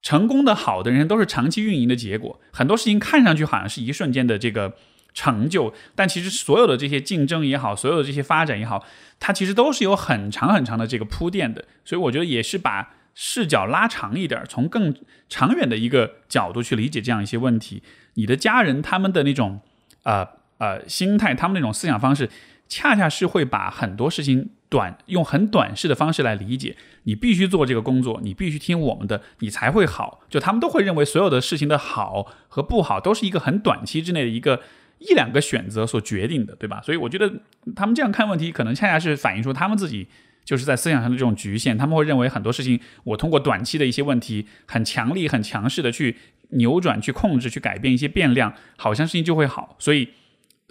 [0.00, 2.40] 成功的好的人都是长期运营的结果。
[2.50, 4.72] 很多事情看上去好像是一瞬间的这个
[5.12, 8.86] 成就，但其实所有的这些竞争也好，所有的这些发展也好，
[9.20, 11.62] 它其实都是有很长很长的这个铺垫的。
[11.84, 14.94] 所以我觉得也是把视角拉长一点，从更
[15.28, 17.82] 长远的一个角度去理解这样一些问题。
[18.14, 19.60] 你的家人他们的那种
[20.04, 20.24] 呃
[20.58, 22.30] 呃心态，他们那种思想方式，
[22.68, 24.50] 恰恰是会把很多事情。
[24.70, 30.20] 短用很短视的方式来理解，你必须做这个工作，你必须听我们的，你才会好。
[30.28, 34.60] 就他们都会认为所有的事情的好和不好都是一个很短期之内的一个
[34.98, 36.82] 一两个选择所决定的，对吧？
[36.82, 37.32] 所以我觉得
[37.74, 40.06] 他们这样看问题，可能恰恰是反映出他们自己
[40.48, 41.76] 就是在思想上的这种局限。
[41.76, 46.16] 他们会认为很多事情，我通过短期的一些问题，很强力、很强势的去
[46.52, 49.76] 扭转、去控制、去改变一些变量，好像事情就会好。
[49.78, 50.08] 所以。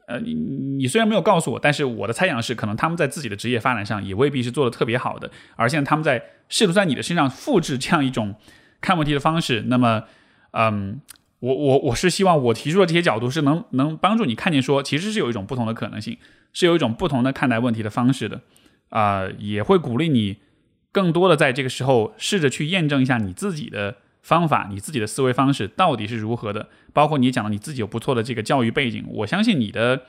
[0.09, 8.33] 呃，你你虽然没有告诉我，但是我的猜想是，可能他们在自己的职业发展上也未必是做的特别好的，而现在他们在试图在你的身上复制这样一种
[8.79, 9.65] 看问题的方式。
[9.67, 10.05] 那么，
[10.51, 11.01] 嗯，
[11.39, 16.17] 我我我是希望我提出的这些角度是能能帮助你看见，说其实是有一种不同的可能性，
[16.53, 18.39] 是有一种不同的看待问题的方式的，
[18.89, 20.37] 啊，也会鼓励你
[20.91, 23.97] 更多的在这个时候试着去验证一下你自己的。
[24.23, 26.67] 方法，你自己的思维方式到底是如何的？
[26.91, 30.01] 包括你讲的你自己有不错的这个教育背景，我相信你的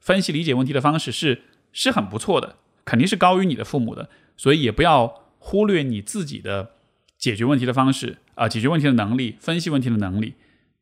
[0.00, 1.42] 分析理解问题的方式是
[1.74, 4.08] 是很不错的，肯定是高于你的父母的。
[4.34, 6.70] 所以也不要忽略你自己的
[7.18, 10.36] 解决问题的方式啊，解决问题的能力，分析问题的能力，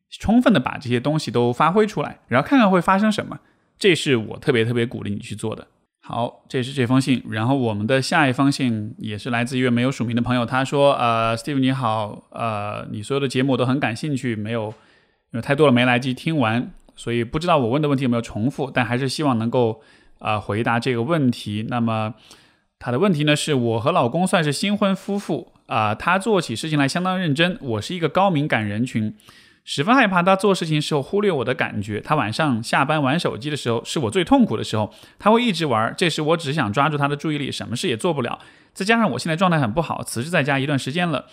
[0.09, 3.41] 充分的把这些东西都发挥出来，然后看看会发生什么。
[3.77, 5.67] 这是我特别特别鼓励你去做的。
[6.07, 7.23] 好，这是这封信。
[7.31, 14.65] 然后我们的下一封信也是来自一位没有署名的朋友，他说：“呃，Steve 你好，呃，你所有的节目我都很感兴趣，没有
[15.31, 19.81] 因为太多了没来及听完，所以不知道我问的问题有没有重复，但还是希望能够
[20.19, 21.65] 啊回答这个问题。
[21.69, 22.13] 那么
[22.77, 29.15] 他的问题呢，是我和老公算是新婚夫妇啊，他做起事情来相当认真，我是一个高敏感人群。”
[29.65, 31.99] 十分害怕他做事情时候忽略我的感觉。
[31.99, 34.93] 他晚上下班玩手机的时候是我最痛苦的时候。
[35.17, 38.39] 他会一直玩，这时我只想抓住他的注意力，什么事也做不了。
[38.73, 41.25] 再加上我现在状态很不好，辞职在家一段时间了，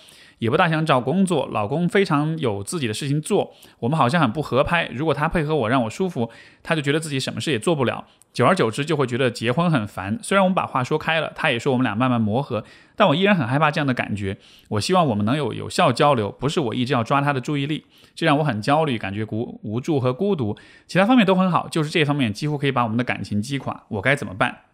[0.42, 1.48] 也不大想找工作。
[1.52, 4.88] 老公非常有自己的事情做，我们好像很不合拍。
[4.92, 6.28] 如果他配合我让我舒服，
[6.64, 8.04] 他就觉得自己什么事也做不了。
[8.32, 10.18] 久而久之就会觉得结婚很烦。
[10.20, 12.64] 虽然我们把话说开了，他也说我们俩慢慢磨合，
[12.96, 14.36] 但我依然很害怕这样的感觉。
[14.70, 17.86] 我希望我们能有有效交流，不是我一直要抓他的注意力。
[18.16, 20.56] 这让我很焦虑，感觉孤无助和孤独，
[20.88, 23.84] 其他方面都很好，就是这方面几乎可以把我们的感情击垮。
[23.86, 24.71] 我该怎么办？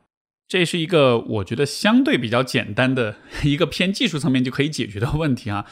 [0.49, 5.67] 这是一个我觉得相对比较简单的 一个偏技术层面就可以解决的问题啊。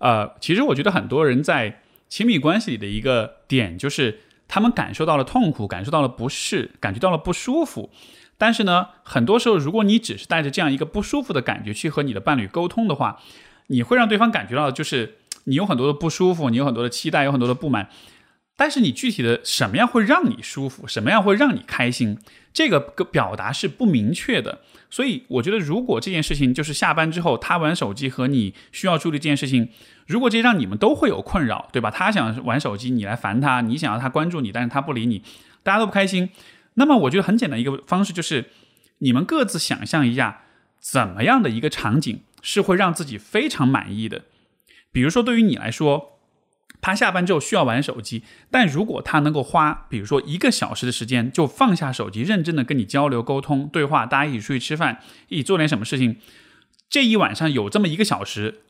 [0.00, 7.90] 呃，其实我觉得很多人在亲密关系里的一个点就是，他们感受到了痛苦，感受到了不适，感觉到了不舒服。
[8.36, 13.20] 但是呢，很多时候如果你只是带着这样一个不舒服的感觉去和你的伴侣沟通的话，
[13.68, 15.14] 你会让对方感觉到就是。
[15.44, 17.88] 你有很多的不舒服，你有很多的期待，有很多的不满，
[18.54, 22.18] 但是你具体的什么样会让你舒服，什么样会让你开心，
[22.58, 24.62] 这个表达是不明确的。
[24.90, 29.68] 所以我觉得，如果这件事情就是下班之后他玩手机和你需要处理这件事情，
[30.08, 31.88] 如果这让你们都会有困扰，对吧？
[31.88, 35.22] 他想玩手机，你来烦他；你想要他关注你，但是他不理你，
[35.62, 36.30] 大家都不开心。
[36.74, 38.46] 那么我觉得很简单一个方式就是，
[38.98, 40.42] 你们各自想象一下，
[40.80, 44.22] 怎么样的一个场景是会让自己非常满意的。
[44.90, 46.17] 比如说，对于你来说。
[46.80, 56.16] 他下班之后需要玩手机，但如果他能够花，比如说一个小时的时间，就放下手机，认真的跟你交流、沟通、对话，大家一起出去吃饭，一起做点什么事情，
[56.88, 58.60] 这一晚上有这么一个小时，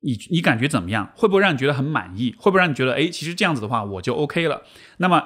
[0.00, 1.10] 你你感觉怎么样？
[1.16, 2.34] 会不会让你觉得很满意？
[2.38, 4.62] 会不会让你觉得，哎，其实这样子的话我就 OK 了？
[4.98, 5.22] 那么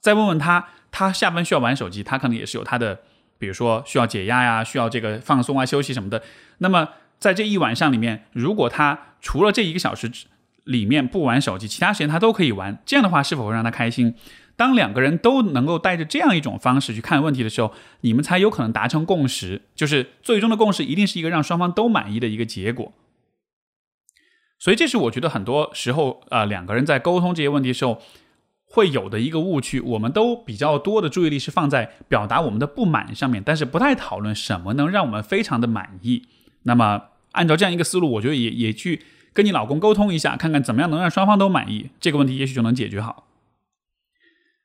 [0.00, 3.00] 再问问他，他下班需要玩手机，他可能也是有他的，
[3.38, 6.22] 比如说需要解压呀，需要这个放松啊、休息什么的。
[6.58, 6.88] 那么
[7.20, 10.10] 在这一晚上里面，如果他除了这一个小时，
[10.64, 12.82] 里面不玩手机，其他时间他都可以玩。
[12.84, 14.14] 这样的话，是否会让他开心？
[14.56, 19.62] 当两个人都能够带着这样一种方式去看问题的时候，你们才有可能达成共识。
[19.74, 22.92] 就是最终的共识，一定是一个让双方都满意的一个结果。
[24.58, 28.02] 所以，这是我觉得很多时候啊，两个人在沟通这些问题的时候
[28.66, 29.80] 会有的一个误区。
[29.80, 36.26] 我们都比较多的注意力是放在表达我们的不满上面，但是不太讨论什么能让我们非常的满意。
[36.64, 39.00] 那么，按照这样一个思路，我觉得也也去。
[39.32, 43.26] 跟你老公沟通一下，看看怎么样能让双方都满意，这个问题也许就能解决好。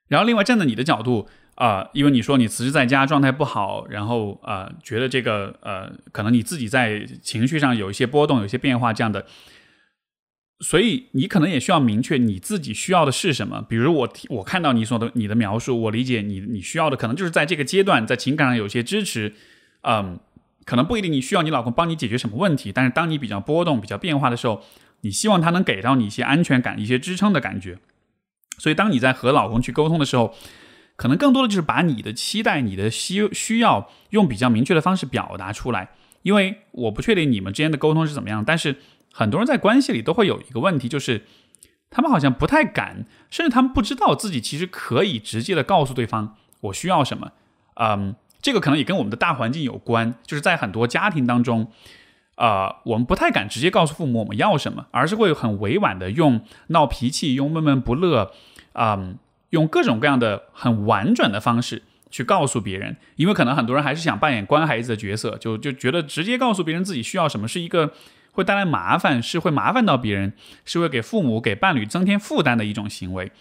[0.07, 9.25] 然后，另外站在你的角度啊，因为你说你辞职在家状态不好，然后呃，觉得这个呃，可能你自己在情绪上有一些波动，有一些变化这样的，
[10.59, 13.65] 所以你可能也需要明确你自己需要的是什么。
[13.67, 19.33] 比如我我看到你说的你的描述，我理解你你需要的可能就是在这个阶段在情感上有些支持，
[19.81, 20.19] 嗯。
[20.65, 24.63] 可能不一定你需要你老公帮你解决什么问题，但是当你比较波动、比较变化的时候，
[25.01, 27.77] 你希望他能给到你一些安全感、一些支撑的感觉。
[28.57, 30.33] 所以当你在和老公去沟通的时候，
[30.95, 35.89] 可能更多的就是把你的期待、你的需需要用比较明确的方式表达出来。
[36.23, 38.77] 因为我不确定你们之间的沟通是怎么样，但是
[39.13, 41.25] 很多人在关系里都会有一个问题，就是
[41.91, 47.33] 他们好像不太敢，甚至他们不知道自己其实可以直接的告诉对方我需要什么。
[47.75, 48.15] 嗯。
[48.45, 51.71] 这个可能也跟我们的大环境有关，就是在很多家庭当中，
[52.35, 58.31] 呃，我们不太敢直接告诉父母我们要什么，而是会很委婉的用闹脾气、用闷闷不乐，
[58.73, 59.17] 嗯，
[59.49, 61.81] 用各种各样的很婉转的方式
[62.11, 67.93] 去告诉别人，因为可能很多人还是想扮演乖孩子的角色，就就觉得直接告诉别人自己需要什么是一个
[68.33, 70.33] 会带来麻烦，是会麻烦到别人，
[70.65, 73.31] 是会给父母、给伴侣增添负担的一种行为，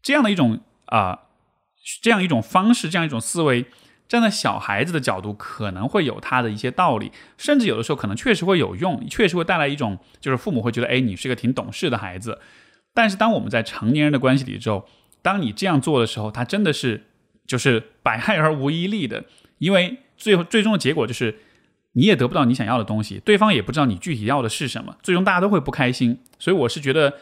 [0.00, 1.18] 这样的一种啊，
[2.00, 3.66] 这样一种方式，这样一种思维。
[4.08, 12.40] 站在小孩子的角度，可能会有他的一些道理，甚至有的时候可能确实会有用，确实会带来一种，就是父母会觉得，哎，你是个挺懂事的孩子。
[12.94, 14.88] 但是当我们在成年人的关系里之后，
[15.20, 17.04] 当你这样做的时候，他真的是
[17.46, 19.24] 就是百害而无一利的，
[19.58, 21.38] 因为最后最终的结果就是
[21.92, 26.18] 你也得不到你想要的东西，对方也不知道你具体要的是什么，最终大家都会不开心。
[26.38, 27.12] 所以我是觉得，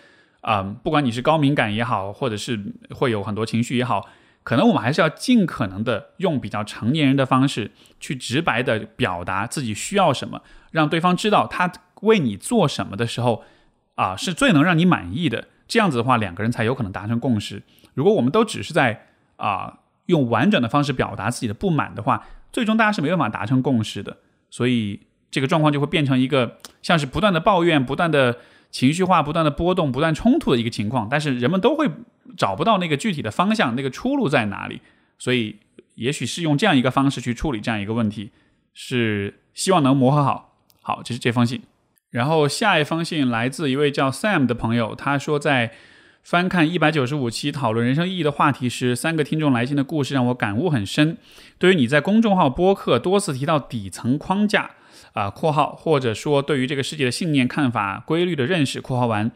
[0.40, 2.58] 啊，不管你是高敏感也好，或者是
[2.90, 4.08] 会有很多情绪也好。
[4.46, 13.42] 可能我们还是要尽可能的用比较成年人的方式去直白的表达自己需要什么，让对方知道他为你做什么的时候，
[13.96, 15.48] 啊是最能让你满意的。
[15.66, 17.64] 这样子的话，两个人才有可能达成共识。
[17.94, 24.18] 如果我们都只是在啊用婉转的方式表达自己的不满的话，最终大家是没办法达成共识的。
[24.48, 28.38] 所以这个状况就会变成一个像是不断的抱怨、不断的。
[28.72, 31.88] 情绪化不断的波动、不断冲突的一个情况，但是人们都会
[32.36, 34.80] 找不到那个具体的方向，那个出路在哪里？
[35.18, 35.56] 所以，
[35.94, 38.30] 也许是用这样一个方式去处理这样一个问题，
[38.74, 40.56] 是希望能磨合好。
[40.82, 41.62] 好，这是这封信。
[42.10, 45.72] 然后下一封信来自一位叫 Sam 的朋友，他说在
[46.22, 51.18] 翻看一百九十五期讨论人生意义的话题时，三个听众来信的故事让我感悟很深。
[51.58, 54.70] 对于你在公众号播客多次提到底层框架。
[55.12, 59.32] 啊，括号或者说对于这个世界的信念、看法、规律的认识，括号完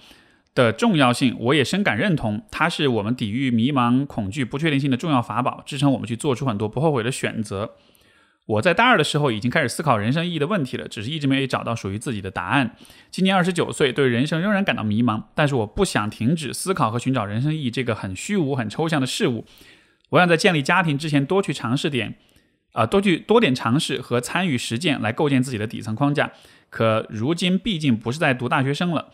[0.60, 2.42] 的重要性，我也深感认同。
[2.50, 7.76] 它是我们抵御迷茫、恐惧、不确定性的重要法宝，支撑我们去做出很多不后悔的选择。
[8.46, 12.76] 我在大二的时候已经开始思考人生意义的问题了，只是一直没有找到属于自己的答案。
[13.10, 19.46] 今年二十九岁，对人生仍然感到迷茫，但是我不想停止思考和寻找人生意义这个很虚无、很抽象的事物。
[20.10, 22.16] 我想在建立家庭之前多去尝试点。
[22.72, 26.30] 啊，多去多点尝试和参与实践来构建自己的底层框架。
[26.68, 29.10] 可如今毕竟不是在读大学生了，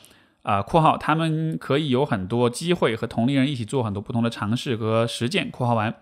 [0.47, 5.51] 啊（括号他们可以有很多机会和同龄人一起做很多不同的尝试和实践）。
[5.51, 5.97] 括号完，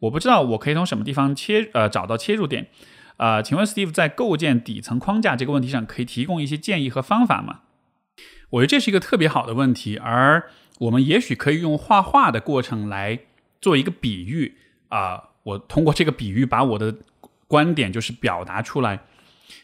[0.00, 2.68] 我不知道我可以从什么地方切呃找到切入点。
[3.16, 7.60] 啊，请问 Steve 在构建底层框架这个问题上可以提供一些建议和方法吗？
[8.50, 10.50] 我觉得这是一个特别好的问题，而
[10.80, 13.20] 我们也许可以用画画的过程来
[13.62, 14.56] 做一个比喻
[14.88, 16.96] 啊，我通过这个比喻把我的
[17.46, 19.00] 观点就是表达出来。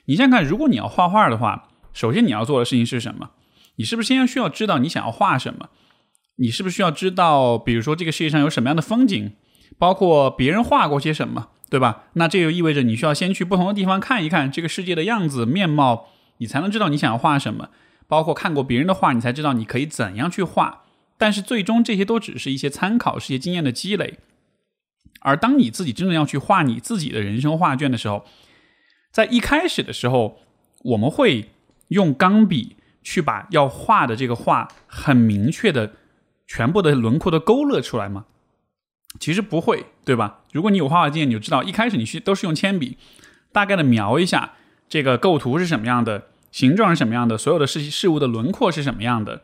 [0.07, 3.31] 你想想看，如果你要画画的话，首先你要做的事情是什么？
[3.77, 5.69] 你是不是先要需要知道你想要画什么？
[6.37, 9.33] 你是不是需要知道，比如说这个世界上有什么样的风景，
[9.79, 12.05] 包括别人画过些什么，对吧？
[12.15, 16.09] 那这就意味着你需要先去不同的地方看一看这个世界的样子面貌，
[16.39, 17.71] 你才能知道你想要画什么。
[18.09, 20.83] 包括看过别人的画，你才知道你可以怎样去画。
[21.19, 24.19] 但是最终这些都只是一些参考，是一些经验的积累。
[25.21, 28.27] 而当你自己真正要去画你自己的人生画卷的时候，
[29.11, 30.39] 在一开始的时候，
[30.85, 31.51] 我们会
[31.89, 32.77] 用钢笔
[33.07, 35.93] 去把要画的这个画很明确的
[36.49, 38.25] 全部的轮廓都勾勒出来吗？
[39.21, 40.41] 其实不会，对吧？
[40.53, 42.99] 如果你有画画经验，你就知道一开始你去都是用铅笔，
[43.53, 44.55] 大概的描一下
[44.89, 49.43] 这个构图是什么样的，形状是什么样的，所有的事事物的轮廓是什么样的。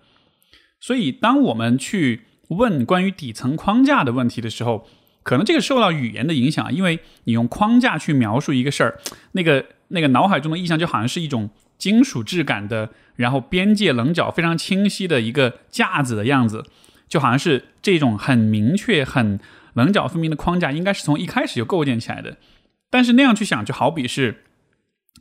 [0.81, 4.89] 所以，当我们去问关于底层框架的问题的时候，
[5.23, 8.99] 可能这个受到语言的影响，因为你用框架去描述一个事儿，
[9.33, 11.49] 那个那个脑海中的意象就好像是一种
[11.83, 16.65] 金属质感的，然后边界棱角非常清晰的一个架子的样子，
[17.09, 19.41] 就好像是这种很明确、很
[19.75, 22.37] 棱角分明的框架，应该是从一开始就构建起来的。
[22.89, 24.45] 但是那样去想，就好比是。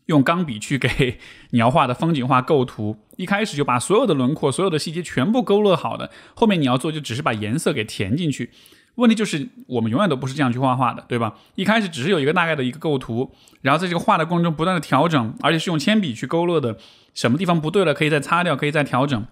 [0.07, 1.19] 用钢笔去给
[1.51, 8.49] 你要画的风景画构图，一开始就把所有的轮廓、所有的细节全部勾勒好的，后面你要做就只是把颜色给填进去。
[8.95, 11.35] 问题就是我们永远都不是这样去画画的，对吧？
[11.55, 13.31] 一开始只是有一个大概的一个构图，
[13.61, 16.77] 然后在这个画的过程中不断的调整，而且是用铅笔去勾勒的，
[17.13, 19.25] 什么地方不对了可以再擦掉，可以再调整，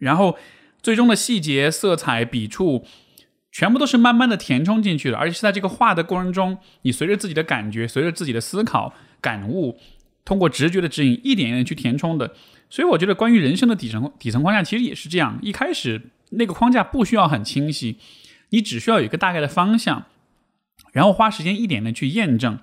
[0.00, 0.36] 然后
[0.82, 2.84] 最终的细节、色彩、笔触
[3.50, 8.92] 全部都是慢慢的填充进去的，而且是在这个画的过程中，你随着自己的感觉，随着自己的思考。
[9.24, 9.78] 感悟，
[10.26, 12.34] 通过直觉的指引，一点一点去填充的。
[12.68, 15.38] 所以我觉得，关于人生的底层底层框架，其实也是这样。
[15.40, 17.96] 一开始那个框架不需要很清晰，
[18.50, 20.06] 你只需要有一个大概的方向，
[20.92, 22.58] 然后花时间一点点去验证。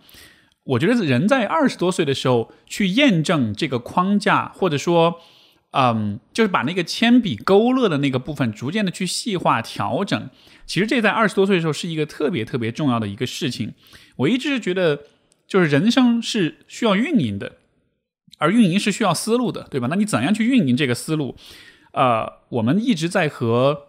[0.64, 5.20] 我觉得人在二十多岁的时候去验证这个框架，或者说，
[5.72, 10.30] 嗯，就是把那个铅笔勾勒的那个部分逐渐的去细化调整。
[10.66, 13.74] 其实这在二十多岁的时候是一个特别特别重要的一个事情。
[14.18, 15.02] 我一直觉得。
[15.48, 17.58] 就是人生是需要运营的，
[18.38, 19.88] 而运营是需要思路的，对吧？
[19.90, 21.36] 那你怎样去运营这个思路？
[21.92, 23.88] 呃，我们一直在和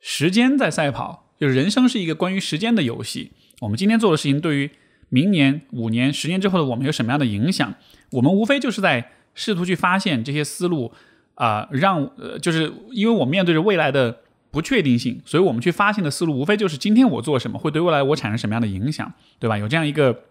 [0.00, 3.32] 时间在赛跑，就是人生是一个关于时间的游戏。
[3.60, 4.70] 我们今天做的事情，对于
[5.08, 7.74] 明年、五年、十年之后的我们有什么样的影响？
[8.12, 10.92] 我们无非就是在试图去发现这些思路
[11.34, 14.20] 啊，让呃，就是因为我面对着未来的
[14.50, 19.56] 不确定性，所以我们去发现的思路，无非就是今天我做什么会对未来我产生什么样的影响，对吧？
[19.58, 20.24] 有这样一个。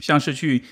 [0.00, 0.64] 像是去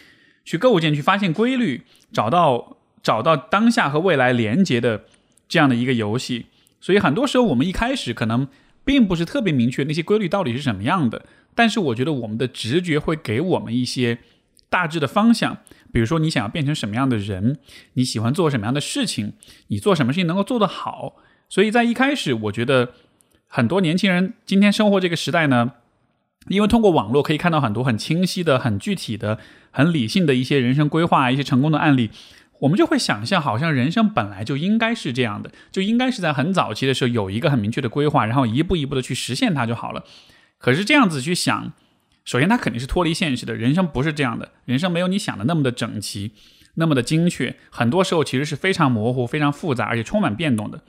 [0.45, 5.05] 去构建、去发现规律，找到找到当下和未来连接的
[5.47, 6.47] 这样的一个游戏。
[6.81, 8.49] 所以很多时候，我们一开始可能
[8.85, 11.25] 并不是特别明确那些规律到底是什么样的。
[11.55, 14.19] 但是我觉得我们的直觉会给我们一些
[14.69, 15.59] 大致的方向。
[15.93, 17.59] 比如说，你想要变成什么样的人，
[17.95, 19.35] 你喜欢做什么样的事情，
[19.69, 21.17] 你做什么事情能够做得好。
[21.49, 22.93] 所以在一开始，我觉得
[23.47, 25.73] 很多年轻人今天生活这个时代呢。
[26.49, 29.39] 因为通过网络可以看到很多很清晰的、很具体的、
[29.71, 32.11] 很理性的一些人生规划、一些成功的案例，
[32.63, 40.05] 我们就会想象，好像人生本来就应该是这样的，就应该是在很早期的时候有一个很明确的规划，然后一步一步的去实现它就好了。
[40.59, 41.73] 可是这样子去想，
[42.25, 46.33] 首先它肯定是脱离现实的，人生不是这样的，人生没有你想的那么的整齐、
[46.75, 50.83] 那么的精确，很多时候其实是非常模糊、非常复杂，而且充满变动的。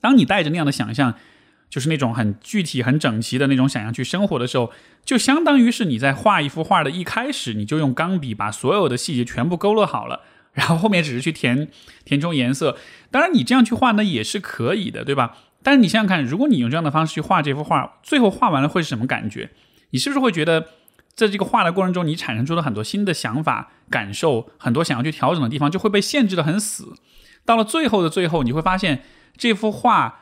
[0.00, 1.14] 当你带着那样的想象。
[1.72, 4.70] 就是那种很具体、很整齐的那种想象去生活的时候，
[5.06, 10.20] 就相当于是你在画一幅画的一开始，你就用钢笔把所有的细节全部勾勒好了，
[10.52, 11.68] 然后后面只是去填
[12.04, 12.76] 填充颜色。
[13.10, 15.36] 当然，你这样去画呢也是可以的，对吧？
[15.62, 19.50] 但是你想想看，如果你用这样的方式去画这幅画，最后画完了会是什么感觉？
[19.90, 20.68] 你是不是会觉得，
[21.14, 26.94] 在这个画的过程中，你产生出了很多新的想法、感受，很多想要去调整的地方就会被限制的很死。
[27.44, 29.02] 到了最后的最后，你会发现
[29.36, 30.20] 这幅画。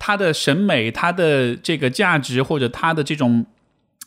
[0.00, 3.44] 它的审美，它的这个价值，或者它的这种，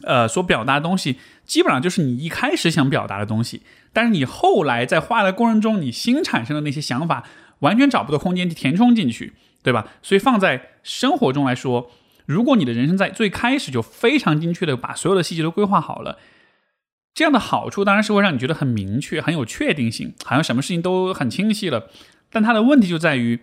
[0.05, 3.61] 呃，所表达的东西，基本上就是你一开始想表达的东西。
[3.93, 7.23] 但是你后来在画的过程中，你新产生的那些想法，
[7.59, 9.33] 完全找不到空间去填充进去，
[9.63, 9.87] 对吧？
[10.01, 11.91] 所以放在生活中来说，
[12.25, 16.17] 如果你的人生在最开始就非常精确的把所有的细节都规划好了，
[17.13, 21.89] 这样的好处当然是会让你觉得很明确、很有确定性，好像什么事情都很清晰了。
[22.29, 23.39] 但它的问题就在于。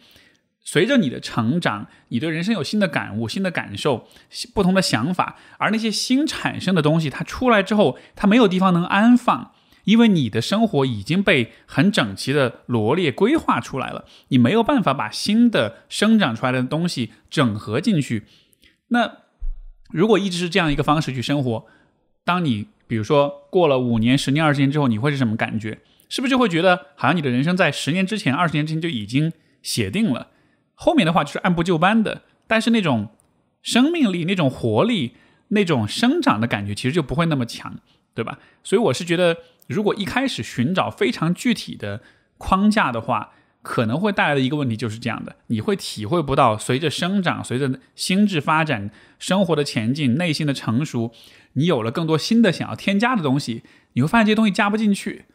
[0.61, 4.07] 随着你的成长，你对人生有新的感悟、新的感受、
[4.53, 9.53] 不同的想法，而那些新产生的东西，它出来之后，它没有地方能安放，
[9.89, 18.25] 因为你的生活已经被很整齐的罗列规划出来了，你没有办法把新的生长出来的东西整合进去。
[18.89, 19.11] 那
[19.91, 21.65] 如果一直是这样一个方式去生活，
[22.23, 25.79] 当你比如说过了五年、十年、二十年之后，你会是什么感觉？
[26.11, 29.33] 是不是就会觉得好像你的人生在十年之前、二十年之前就已经
[29.63, 30.29] 写定了？
[30.75, 33.09] 后面的话就是按部就班的，但是那种
[33.63, 35.15] 生命力、那种活力、
[35.49, 37.75] 那种生长的感觉，其实就不会那么强，
[38.15, 38.39] 对吧？
[38.63, 39.35] 所以我是觉得，
[39.69, 42.03] 如果一开始寻找非常具体的
[42.37, 43.31] 框架的话，
[43.63, 51.13] 可能会带来的一个问题就是这样的：你会体会不到随着生长、随着心智发展、生活的前进、内心的成熟，
[51.53, 53.63] 你有了更多新的想要添加的东西，
[53.93, 55.27] 你会发现这些东西加不进去。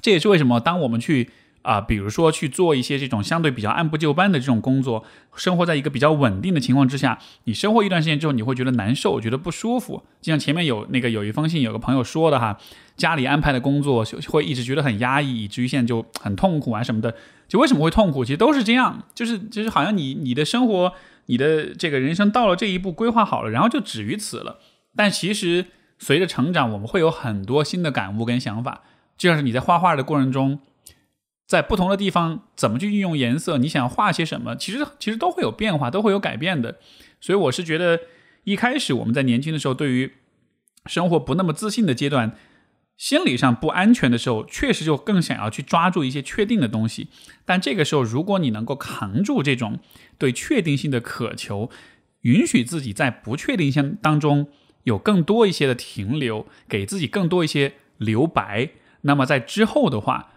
[0.00, 1.30] 这也是为什么当我们去。
[1.66, 5.04] 啊，比如说去做一些这种相对比较按部就班的这种工作，
[5.34, 10.00] 生活在一个比较稳定的情况之下，你生活一段时间之后，你会觉得难受，觉得不舒服。
[10.22, 12.56] 就像前面有那个有一封信，有个朋友说的哈，
[12.96, 17.12] 家里安排的工作会一直觉得很压抑，以至于现在就很痛苦啊什么的。
[17.48, 18.24] 就为什么会痛苦？
[18.24, 20.92] 其实都是这样，就是就是好像你你的生活，
[21.26, 24.60] 你的这个人生到了这一步规划好了，然后就止于此了。
[24.94, 25.66] 但其实
[25.98, 28.82] 随着成长，我们会有很多新的感悟跟想法，
[29.18, 30.60] 就像是你在画画的过程中。
[31.46, 33.56] 在不同的地方怎么去运用颜色？
[33.58, 34.56] 你想画些什么？
[34.56, 36.80] 其实其实都会有变化，都会有改变的。
[37.20, 38.00] 所以我是觉得，
[38.42, 40.12] 一开始我们在年轻的时候，对于
[40.86, 42.36] 生活不那么自信的阶段，
[42.96, 47.08] 心理上不安全的时候，确实就更想要去抓住一些确定的东西。
[47.44, 49.78] 但这个时候，如果你能够扛住这种
[50.18, 51.70] 对确定性的渴求，
[52.22, 54.48] 允许自己在不确定性当中
[54.82, 58.70] 有更多一些的停留，给自己更多一些留白，
[59.02, 60.32] 那么在之后的话，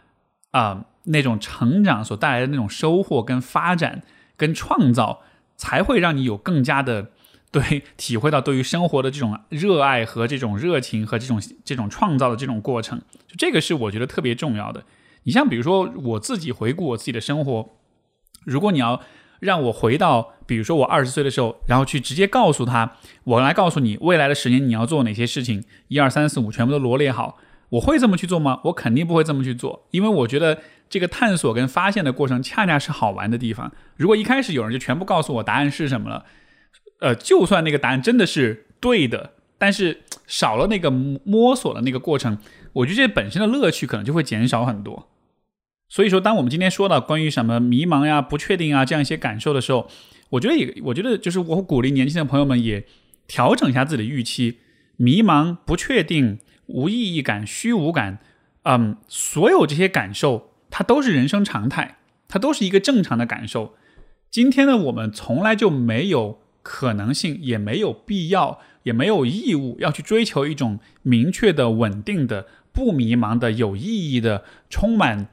[0.52, 0.86] 啊。
[1.06, 4.04] 那种成长所带来的那种收获、跟发展、
[4.38, 5.22] 跟创造，
[5.58, 7.12] 才会让你有更加的
[7.52, 13.00] 对体会到对于生活的这种热爱和这种热情和这种这种创造的这种过程。
[13.28, 14.84] 就这个是我觉得特别重要的。
[15.24, 17.70] 你像比如说我自己回顾我自己的生活，
[18.46, 19.02] 如果你要
[19.40, 27.38] 让我回到比如说我二十岁的时候，然后去直接告诉他，我来告诉你未来的十年你要做哪些事情，一二三四五全部都罗列好，
[27.70, 28.62] 我会这么去做吗？
[28.66, 30.60] 我肯定不会这么去做，因为我觉得。
[30.90, 33.72] 这个探索跟发现的过程，恰恰是好玩的地方。
[33.96, 36.26] 如果一开始有人就全部告诉我答案是什么了，
[37.00, 42.40] 呃，就算那个答案真的是对的，但是少了那个摸索的那个过程，
[42.74, 45.10] 我觉得这本身的乐趣可能就会减少很多。
[45.88, 49.88] 所以说，当我们今天说到关于什么迷茫呀、不确定啊这样一些感受的时候，
[50.32, 52.86] 我觉得也，我觉得就是我鼓励年轻的朋友们也
[53.28, 54.60] 调整一下自己的预期。
[54.98, 58.20] 迷茫、不确定、无意义感、虚无感，
[58.64, 60.49] 嗯，所有这些感受。
[60.70, 61.98] 它都是人生常态，
[62.28, 63.76] 它都是一个正常的感受。
[64.30, 75.28] 今天呢，我们从来就没有可能性，也没有必要，也没有义务要去追求一种明确的、稳定的、不迷茫的、有意义的、充满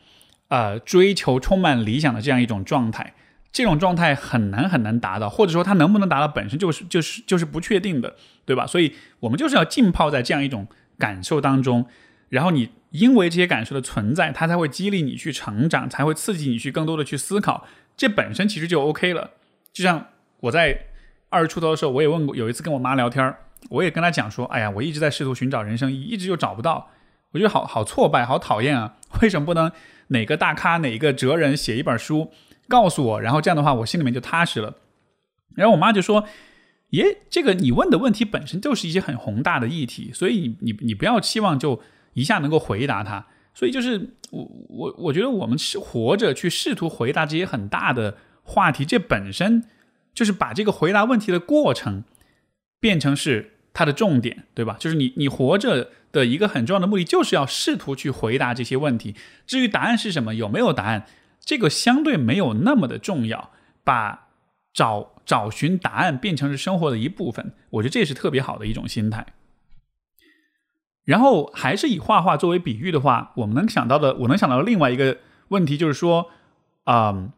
[0.48, 3.14] 呃追求、充满理想的这样一种状态。
[3.52, 8.14] 这种状态很难很难达到，或者说它能不能达到，本身就是就是就是不确定的，
[8.44, 8.66] 对吧？
[8.66, 10.66] 所以我们就是要浸泡在这样一种
[10.98, 11.86] 感受当中，
[12.28, 12.70] 然后你。
[12.92, 17.66] 因为这些感受的存在，它才会激励你去成长，才会刺激你去更多的去思考。
[17.94, 19.32] 这本身其实就 OK 了。
[19.70, 20.06] 就像
[20.40, 20.86] 我在
[21.28, 23.34] 二十出头的时候，我也问过，有一次跟我妈聊天
[23.68, 26.88] 我也跟她讲说：“哎呀，我一直在试图寻找人生，一直就找不到，
[27.32, 28.96] 我觉得好好挫败，好讨厌啊！
[29.20, 29.70] 为什么不能
[30.08, 32.32] 哪个大咖、哪个哲人写一本书
[32.66, 33.20] 告诉我？
[33.20, 34.76] 然后这样的话，我心里面就踏实了。”
[35.54, 36.24] 然后我妈就说
[36.90, 41.82] ：“耶，这个你问的问题本身就是一些很宏大的议题，所以你你你不要期望就。”
[42.16, 49.62] 一下能够回答他，所以就是我我我觉得我们是活着去试图回答这些很大的话题，这本身
[50.12, 52.02] 就是把这个回答问题的过程
[52.80, 54.76] 变成是它的重点，对吧？
[54.80, 59.14] 就是你你活着的一个很重要的目的，就是要试图去回答这些问题。
[59.46, 61.06] 至于答案是什么，有没有答案，
[61.38, 63.52] 这个相对没有那么的重要。
[63.84, 64.30] 把
[64.74, 69.24] 找找寻答案变成是生活的一部分，我觉得这是特别好的一种心态。
[71.06, 75.16] 然后还是以画画作为比喻的话，我们能想到的，我能想到另外一个
[75.48, 76.26] 问题就是说，
[76.84, 77.28] 啊，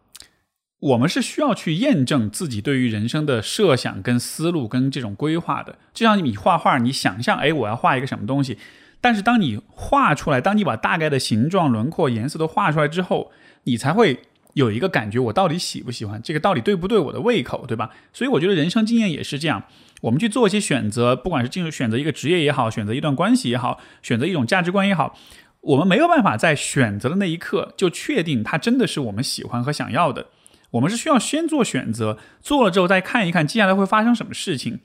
[0.81, 5.77] 我们是需要去验证自己对于人生的设想、跟思路、跟这种规划的。
[5.93, 8.59] 就像你画画，你想象，哎，我要画一个什么东西，
[9.01, 13.31] 但是当你画出来，当你把大概的形状、轮廓、颜色都画出来之后，
[13.65, 14.21] 你才会
[14.55, 17.91] 有一个感觉，我到底喜不喜欢这个，到底对不对我的胃口，对吧？
[18.13, 19.65] 所以我觉得人生经验也是这样。
[20.03, 25.19] 我们去做一些选择，不管是进入选择一个职业也好，选择一段关系也好，选择一种价值观也好，
[25.61, 30.27] 我们没有办法在选择的那一刻就确定它真的是我们喜欢和想要的。
[30.73, 34.81] 我们是需要先做选择，做了之后再看一看接下来会发生什么事情。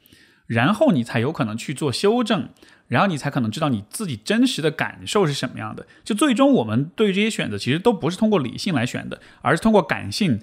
[0.48, 2.50] 然后你才有可能去做修正，
[2.88, 5.86] 然后你才可能知道你自己真实的感受是什么样的。
[6.04, 10.42] 就最终我们对于这些选择，其实都不是通过理性来选的，而是通过感性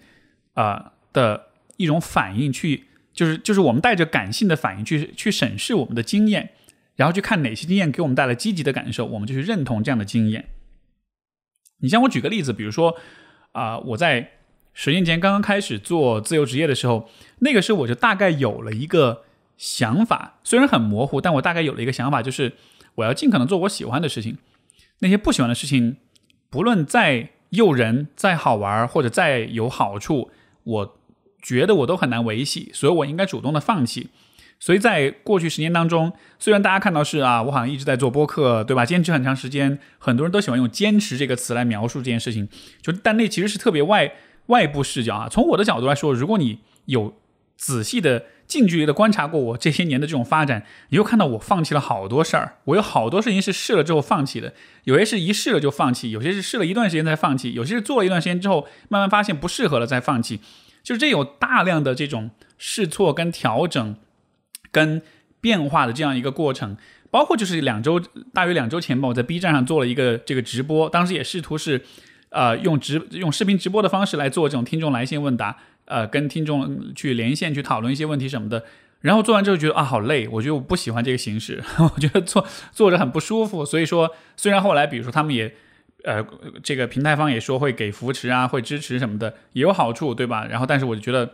[0.55, 6.51] 啊的一种反应去，就是就是我们带着感性的反应去去审视我们的经验，
[6.97, 10.51] 然后去看哪些经验给我们带来积极的感受，我们就去认同这样的经验。
[11.83, 12.97] 你像我举个例子，比如说
[13.53, 14.33] 啊，我在
[14.73, 17.09] 十年前刚刚开始做自由职业的时候，
[17.41, 19.25] 那个时候我就大概有了一个
[19.61, 22.55] 想法，虽然很模糊，但我大概有了一个想法，就是
[22.95, 24.39] 我要尽可能做我喜欢的事情，
[25.01, 25.99] 那些不喜欢的事情，
[26.49, 30.31] 不论再诱人、再好玩或者再有好处，
[30.65, 30.99] 我
[31.43, 34.09] 觉得我都很难维系，所以我应该主动的放弃。
[34.59, 38.87] 所以在过去十年当中，虽然大家看到是啊，我好像一直在做播客，对吧？
[38.87, 42.49] 坚持很长时间，很多人都喜欢用“坚持”这个词来描述这件事情，
[42.81, 44.15] 就但那其实是特别外
[44.47, 45.29] 外部视角啊。
[45.31, 47.15] 从我的角度来说，如果你有
[47.57, 54.53] 仔细的近距离的观察过我这些年的这种发展，你又看到我放弃了好多事儿，我有好多事情是试了之后放弃的，
[54.85, 60.41] 有些是一试了就放弃，有些是试了一段时间才放弃，有些是做了一段时间之后慢慢发现不适合了再放弃，
[60.83, 63.97] 就是这有大量的这种试错跟调整。
[64.73, 65.03] 跟
[65.41, 66.77] 变化的这样一个过程，
[67.11, 68.01] 包括就是两周，
[68.33, 71.83] 大约两周前吧，我在 B 站上做了一个这个直播，当时也试图是，
[72.29, 75.59] 呃，用直用视频直播的方式来做这种听众来信问答，
[75.91, 78.65] 呃，跟听众去连线去讨论一些问题什么的。
[79.01, 83.65] 然后做完之后觉得啊，好累，我觉得我不喜欢这个形式， 我觉得做做着很不舒服。
[83.65, 85.55] 所以说，虽然后来比如说他们也，
[86.05, 86.25] 呃，
[86.63, 90.47] 这个平台方也说会给扶持啊，会支持什么的，也有好处，对吧？
[90.47, 91.31] 然后但是我就觉得。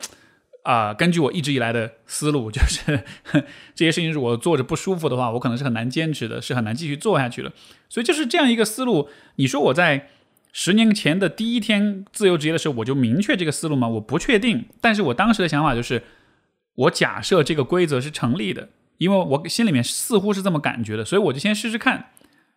[0.62, 3.04] 啊，根据我一直以来的思路，就是
[3.72, 7.52] 这些事情如果做着不舒服的话，我可能是很难坚持的，是很难继续做下去的。
[7.88, 9.08] 所以就是这样一个思路。
[9.36, 10.08] 你说我在
[10.58, 13.86] 十年前的第一天自由职业的时候，我就明确这个思路嘛？
[13.86, 14.64] 我不确定。
[14.80, 16.02] 但是我当时的想法就是，
[16.76, 22.06] 我假设这个规则是成立的，因为我心里面似乎是这么感觉的，所以我就先试试看。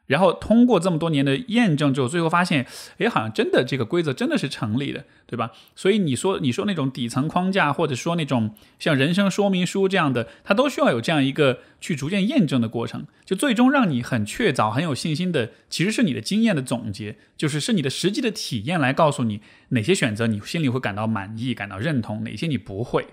[0.10, 2.66] 然后通过这么多年的验证之后，最后发现，
[2.98, 5.52] 哎，好像真的这个规则真的是成立的，对吧？
[5.76, 23.06] 所以你说你说那种底层框架，或者说那种像人生说明书这样的，它都需要有这样一个去逐渐验证的过程，就最终让你很确凿、很有信心的，其实是你的经验的总结，就是是你的实际的体验来告诉你哪些选择你心里会感到满意、感到认同，哪些你不会。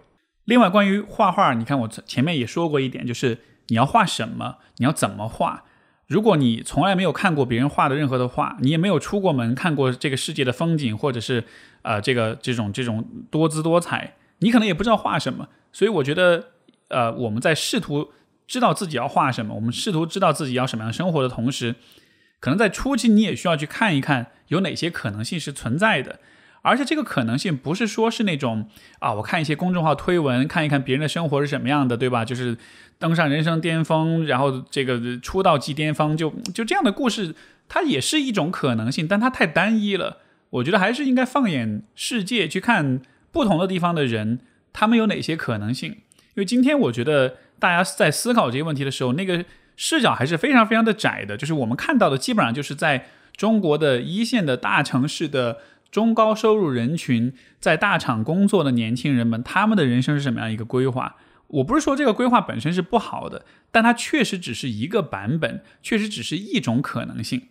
[0.46, 5.64] 另外，关于画画，你看我前面也说过一点，就是你要画什么，你要怎么画。
[6.06, 11.42] 如果你从来没有看过别人画的任何的画，你也没有出过门看过这个世界的风景，或者是
[11.82, 15.48] 呃这个这种这种多姿多彩，你可能也不知道画什么。
[15.72, 16.50] 所以我觉得，
[16.88, 18.12] 呃，我们在试图
[18.46, 21.74] 知道自己要画什么，我们试图知道自己要什么样生活的同时，
[22.38, 26.20] 可能在初期你也需要去看一看有哪些可能性是存在的。
[26.66, 32.24] 而且这个可能性不是说是那种啊，我看一些公众号推文，看一看别人的生活是什么样的，对吧？
[32.24, 32.58] 就是
[32.98, 37.36] 登上人生巅峰，然后这个出道即巅峰，就就这样的故事，
[37.68, 40.18] 它也是一种可能性，但它太单一了。
[40.50, 43.00] 我觉得还是应该放眼世界，去看
[43.30, 44.40] 不同的地方的人，
[44.72, 45.92] 他们有哪些可能性。
[45.92, 49.44] 因为今天我觉得大家在思考这些问题的时候，那个
[49.76, 53.06] 视角还是非常非常的窄的，就是我们看到的基本上就是在
[53.36, 55.58] 中国的一线的大城市的。
[55.96, 61.16] 中高收入人群在大厂工作的年轻人们，他们的人生是什么样一个规划？
[61.46, 67.44] 我不是说这个规划本身是不好的，但它确实只是一个版本，确实只是一种可能性。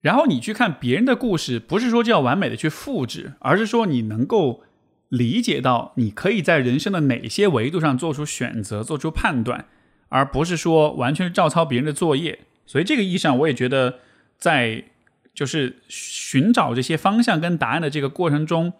[0.00, 4.64] 然后你去看别人的故事，不是说就要完美的去复制，而是说你能够
[5.08, 9.66] 理解到你可以在人生的哪些维度上做出选择、做出判断，
[10.08, 12.40] 而不是说完全是照抄别人的作业。
[12.66, 14.00] 所以这个意义上，我也觉得
[14.36, 14.86] 在。
[15.34, 18.72] 就是寻找这些方向跟答案的这个过程中，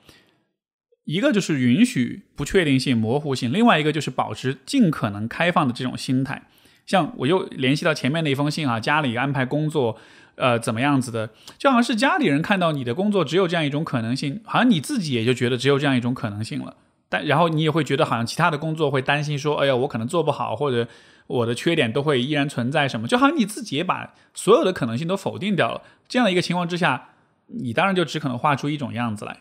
[1.04, 6.44] 一个就是允许不确定性、模糊性，另外一个就是保持尽可能开放的这种心态。
[6.86, 9.98] 像我又联系到前面那封信啊，家里安排工作，
[10.36, 16.76] 呃，怎么样子的，就好像是家里人看到你的工作只有这样一种可能性，好像你自己也就觉得只有这样一种可能性了。
[17.08, 20.88] 但然后你也会觉得好像其他的工作会担心说，哎呀，我可能做不好，或者。
[21.26, 25.82] 我的缺点都会依然存在，什么就好像你自己也把所有的可能性都否定掉了。
[26.06, 27.10] 这样的一个情况之下，
[27.46, 29.38] 你当然就只可能画出一种样子来。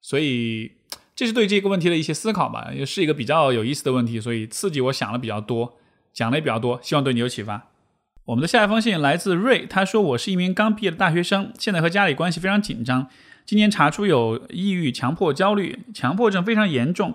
[0.00, 0.72] 所以，
[1.16, 5.76] 这是对这个问题的一些思考吧，也是一个比较有意思的问题，所以刺激我想了比较多，
[6.12, 7.68] 讲的也比较多，希望对你有启发。
[8.26, 13.08] 我们的下一封信来自瑞，他说：“我是一名刚毕业的大学生，现在和家里关系非常紧张，
[13.44, 17.14] 今年查出有抑郁、强迫焦虑、强迫症非常严重。”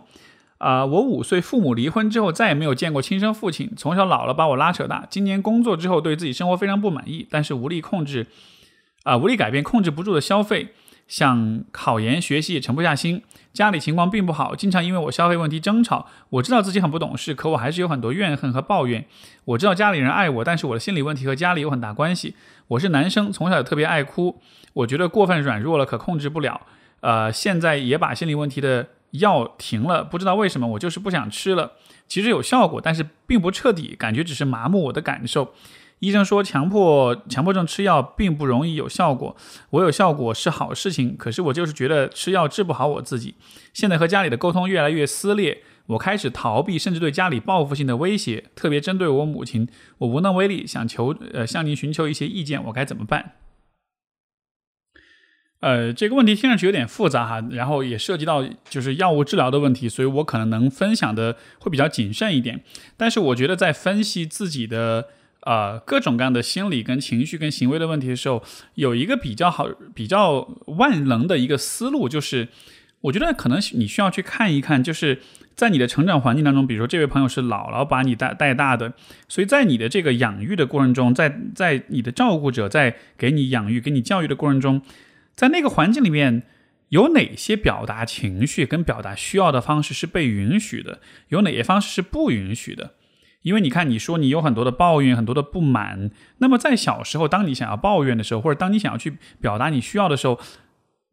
[0.59, 3.71] 啊，我五岁，父母离婚之后再也没有见过亲生父亲。
[3.75, 5.07] 从小姥姥把我拉扯大。
[5.09, 8.27] 今年工作之后，对自己生活非常不满意，但是无力控制，
[9.03, 10.73] 啊，无力改变，控制不住的消费。
[11.07, 16.05] 想考研学习也沉不下心，家里情况并不好，经常因为我消费问题争吵。
[16.29, 19.03] 我知道自己很不懂事，可我还是有很多怨恨和抱怨。
[19.45, 22.35] 我知道家里人爱我，但是我的心理问题和家里有很大关系。
[22.67, 24.39] 我是男生，从小特别爱哭，
[24.73, 26.61] 我觉得过分软弱了，可控制不了。
[26.99, 31.73] 呃，现在也把心理问题的药停了，不知道为什么，我就是不想吃了。
[32.07, 35.53] 其实有效果，但是并不彻底，感觉只是麻木我的感受。
[35.99, 39.35] 医生说，强迫强迫症吃药并不容易有效果。
[39.71, 43.35] 我有效果是好事情，可是我就是觉得吃药治不好我自己。
[43.73, 49.67] 现在和家里的沟通越来越撕裂，我开始逃避，甚至对家里报复性的威胁，特别针对我母亲。
[49.97, 53.33] 我无能为力，想求呃向您寻求一些意见，我该怎么办？
[55.59, 62.63] 呃，这个问题听上去有点复杂哈，然后也涉及到就是药物治疗的问题，所以我可能能分享的会比较谨慎一点。
[62.97, 65.07] 但是我觉得在分析自己的。
[65.43, 68.43] 呃，各种各样的心理跟情绪跟行为的问题的时候，
[68.75, 72.49] 有一个比较好、比较万能的一个思路，就是
[72.99, 75.21] 我觉得可能你需要去看一看，就是
[75.55, 78.91] 在你的成长环境当中，比如说这位朋友是姥姥把你带带大的，
[79.29, 84.81] 所以在你的这个养育的过程中，在在你的照顾者在给你养育、给你教育的过程中，
[85.39, 86.43] 在那个环境里面
[86.89, 92.95] 有哪些表达情绪跟表达需要的方式是被允许的，有哪些方式是不允许的？
[93.43, 96.11] 因为你看，你说你有很多的抱怨，很多的不满。
[96.39, 100.37] 那么在小时候，当你想要抱怨的时候，或者当你想要去表达你需要的时候，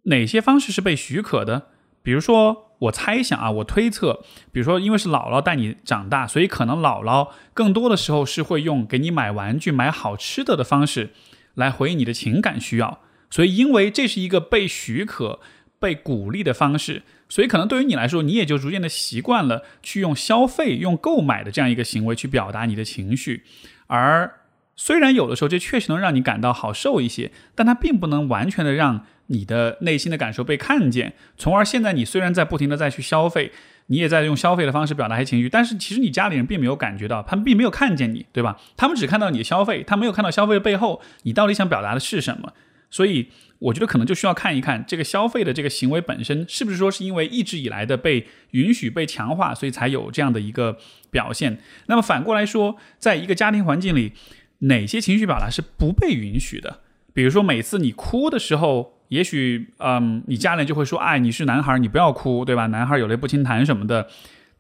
[0.07, 1.69] 哪些方式是被许可的？
[2.03, 11.11] 比如说，我猜想啊，我推测，比如说，因为是姥姥带你长大，所以可能姥姥更多的时候是会用给你买玩具、买好吃的的方式
[11.55, 12.99] 来回应你的情感需要。
[13.31, 15.41] 所以，因为这是一个被许可、
[15.79, 17.03] 被鼓励的方式。
[17.29, 23.43] 所以，可能对于你来说，你也就逐渐的习惯了去用消费、用购买的这样一个行为去表达你的情绪。
[23.89, 24.33] 而
[24.77, 31.15] 虽然有的时候这确实能让你感到好受一些，但它并不能完全的让你的内心的感受被看见。
[31.37, 33.51] 从而，现在你虽然在不停的再去消费，
[33.87, 38.57] 你也在用消费的方式表达一些情绪，但是其实你家里人并没有感觉到，他们并没有看见你，对吧？
[38.77, 42.53] 他们只看到你的消费，他没有看到消费的背后，你到底想表达的是什么。
[42.91, 43.29] 所以。
[43.59, 50.77] 我觉得可能就需要看一看这个消费的这个行为本身是不是说是因为一直以来的被允许、被强化，所以才有这样的一个
[51.11, 51.59] 表现。
[51.87, 54.13] 那么反过来说，在一个家庭环境里，
[54.59, 56.81] 哪些情绪表达是不被允许的？
[57.15, 62.67] 比如说，每次你哭的时候，也许嗯，你家人就会说：“哎，你是男孩，你不要哭，对吧？
[62.67, 64.11] 男孩有泪不轻弹什么的。”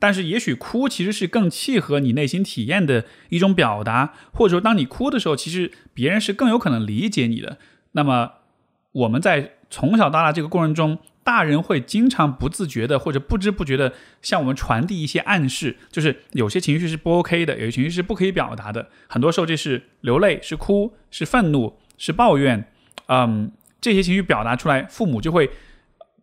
[0.01, 7.59] 但是也许哭其实是更契合你内心体验的一种表达，或者说，当你哭的时候，其实别人是更有可能理解你的。
[7.97, 8.31] 那么。
[8.97, 13.93] 我们在从小到大这个过程中，大人会经常不自觉的或者不知不觉的
[14.23, 18.89] 向我们传递一些暗示，就是有些情绪是不 OK 的，有些情绪是不可以表达的。
[19.07, 22.73] 很多时候这是流泪、是哭、是愤怒、是抱怨，
[23.09, 25.51] 嗯，这些情绪表达出来，父母就会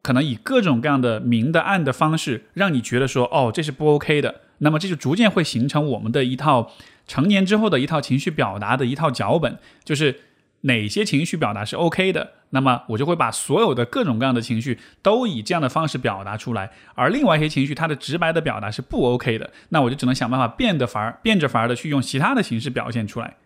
[0.02, 4.42] 可能以各种各样的明的暗的方式，让你觉得说，哦，这是不 OK 的。
[4.58, 6.72] 那么这就逐渐会形成我们的一套
[7.06, 10.22] 成年之后的一套情绪表达的一套脚本，就是
[10.64, 12.32] 哪些情绪表达是 OK 的。
[12.50, 23.38] 那么我就会把所有的各种各样的情绪都以这样的方式表达出来，而另外一些情绪它的直白的表达是不 OK 的，那我就只能想办法变得法儿变着法儿的去用其他的形式表现出来。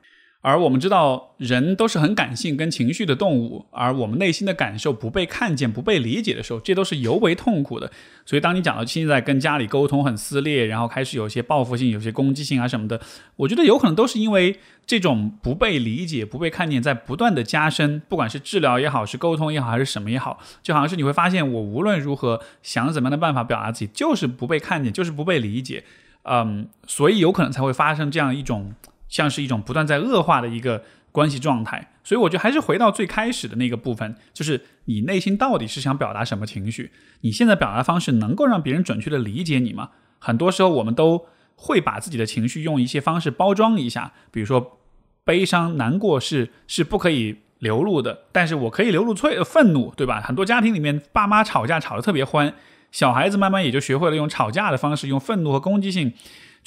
[0.48, 7.92] 而我们知道，人都是很感性跟情绪的动物，而我们内心的感受不被看见、不被理解的时候，这都是尤为痛苦的。
[8.26, 13.02] 所以，当你讲到现在跟家里沟通很撕裂，然后开始有些报复性、有些攻击性啊什么的，
[13.36, 18.02] 我觉得有可能都是因为这种不被理解、不被看见，在不断的加深。
[18.08, 25.84] 不管是治疗也好，是沟通也好，还是什么也好，就好像是你会发现，我无论如何想怎么样的办法表达自己，就是不被看见，就是不被理解。
[26.24, 28.74] 嗯，所以有可能才会发生这样一种。
[29.08, 36.92] 像是一种不断在恶化的一个关系状态，所以我觉得还是回到最开始的那个部分，就是你内心到底是想表达什么情绪？
[37.22, 39.90] 你现在表达方式能够让别人准确的理解你吗？
[40.20, 44.80] 很多时候我们都会把自己的情绪用一些方式包装一下，比如说
[45.24, 50.22] 悲伤、难过是是不可以流露的，但是我可以流露脆愤怒，对吧？
[50.22, 52.54] 很多家庭里面爸妈吵架吵得特别欢，
[52.92, 56.14] 小孩子慢慢也就学会了用吵架的方式，用愤怒和攻击性。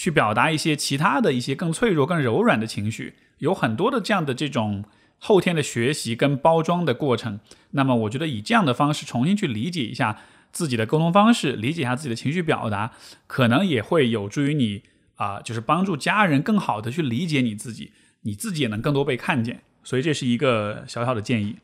[0.01, 4.83] 去表达一些其他的一些更脆弱、更柔软的情绪，有很多的这样的这种
[5.19, 7.39] 后天的学习跟包装的过程。
[7.73, 10.17] 那么，我觉得以这样的方式重新去理解一下
[10.53, 12.93] 自己的沟通方式，理解一下自己的情绪表达，
[13.27, 14.85] 可能也会有助于你
[15.17, 17.93] 啊，就是帮助家人更好的去理解你自己，
[18.23, 19.61] 你自己也能更多被看见。
[19.85, 21.57] 所以，这是一个小小的建议。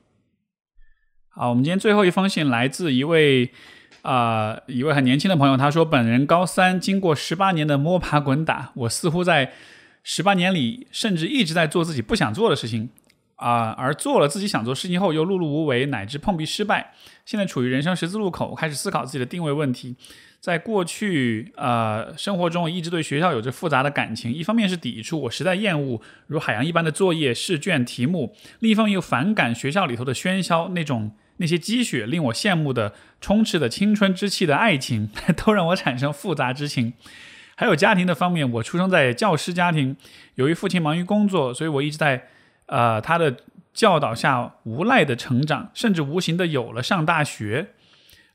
[1.31, 3.51] 好，我们今天最后一封信来自一位。
[4.03, 9.53] 啊，一位很年轻的朋友，他说：“本人高三，经过十八年的摸爬滚打，我似乎在
[10.05, 12.91] 十八年里，甚至一直在做自己不想做的事情。
[13.35, 16.95] 啊，而做了自己想做事情后，又碌碌无为，乃至碰壁失败。
[17.27, 19.95] 现在处于人生十字路口，开始思考自己的定位问题。
[20.41, 24.33] 在过去，呃，生活中一直对学校有着复杂的感情。
[24.33, 35.11] 一方面是抵触，我实在厌恶如海洋一般的作业、试卷、题目；另一方面又反感学校里头的喧嚣，那种那些积雪令我羡慕的、充斥的青春之气的爱情，
[35.45, 36.93] 都让我产生复杂之情。
[37.55, 39.97] 还有家庭的方面，我出生在教师家庭，
[40.35, 42.29] 由于父亲忙于工作，所以我一直在。
[42.69, 43.33] 呃，他的
[43.73, 47.69] 教导下无赖的成长，甚至无形的有了上大学，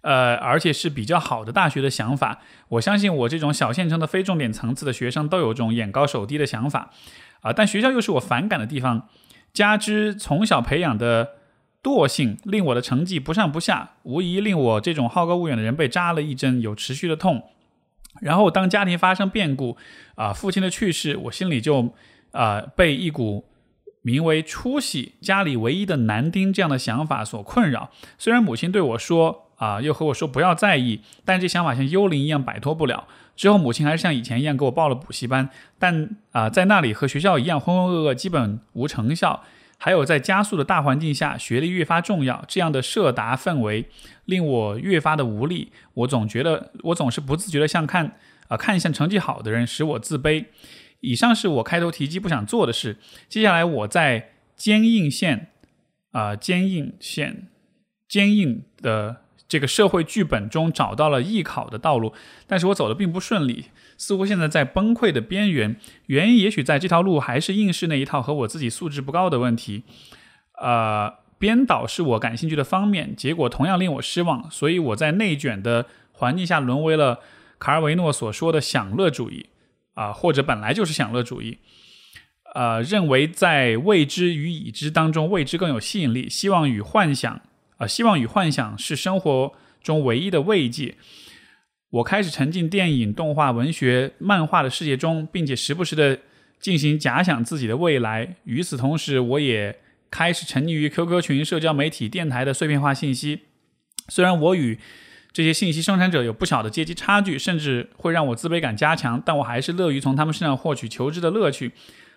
[0.04, 2.40] 呃，而且是比较好的大学的想法。
[2.70, 6.92] 我相信我这种小县城的非重点层次的学生都有这种眼高手低的想法，
[7.42, 9.10] 啊，但学校又是我反感的地方，
[9.52, 11.32] 加之从小培养的
[11.84, 17.50] 惰性，令我的成绩不上不下，无疑令我这种好高骛远的人被扎了一针，有持续的痛。
[18.22, 19.78] 然后当家庭发生变故，
[20.16, 21.94] 啊，父亲的去世，我心里就
[22.32, 23.46] 啊被一股。
[24.04, 27.92] 名为出息，家里唯一的男丁这样的想法所困扰。
[28.18, 33.08] 虽然母亲对我说啊，又和我说不要在意，但这想法像幽灵一样摆脱不了。
[33.36, 39.44] 之后母亲还是像以前一样给我报了补习班，但啊，在那里和学校一样浑浑噩噩，基本无成效。
[39.84, 43.90] 还有在加速的大环境下，学历越发重要，这样的社达氛围
[44.26, 45.72] 令我越发的无力。
[45.96, 48.16] 我总觉得，我总是不自觉的像看
[48.48, 50.46] 啊，看向成绩好的人，使我自卑。
[51.00, 53.00] 以上是我开头提及不想做的事。
[53.28, 55.48] 接下来我在坚硬线，
[56.12, 57.48] 啊，坚硬线，
[58.08, 62.14] 坚硬的这个社会剧本中找到了艺考的道路，
[62.48, 63.66] 但是我走的并不顺利，
[63.98, 65.76] 似乎现在在崩溃的边缘。
[66.06, 69.84] 原因也许在这条路还是应试那一套和我自己素质不高的问题。
[70.62, 77.20] 呃，编导是我感兴趣的方面，结果同样令我失望，所以我在内卷的环境下沦为了
[77.60, 79.48] 卡尔维诺所说的享乐主义。
[79.96, 81.58] 啊，或者本来就是享乐主义，
[82.56, 86.30] 呃，认为在未知与已知当中，未知更有吸引力。
[86.30, 87.42] 希望与幻想，
[87.82, 90.96] 啊，希望与幻想是生活中唯一的慰藉。
[91.90, 96.20] 我开始沉浸电影、动画、文学、漫画的世界中，并且时不时的
[96.60, 98.36] 进行假想自己的未来。
[98.44, 99.80] 与此同时，我也
[100.12, 103.40] 开始沉溺于 QQ 群、社交媒体、电台的碎片化信息。
[104.10, 104.78] 虽然我与
[105.34, 111.72] 这些信息生产者有不小的阶级差距，甚至会让我自卑感加强，但我还是乐于从他们身上获取求知的乐趣。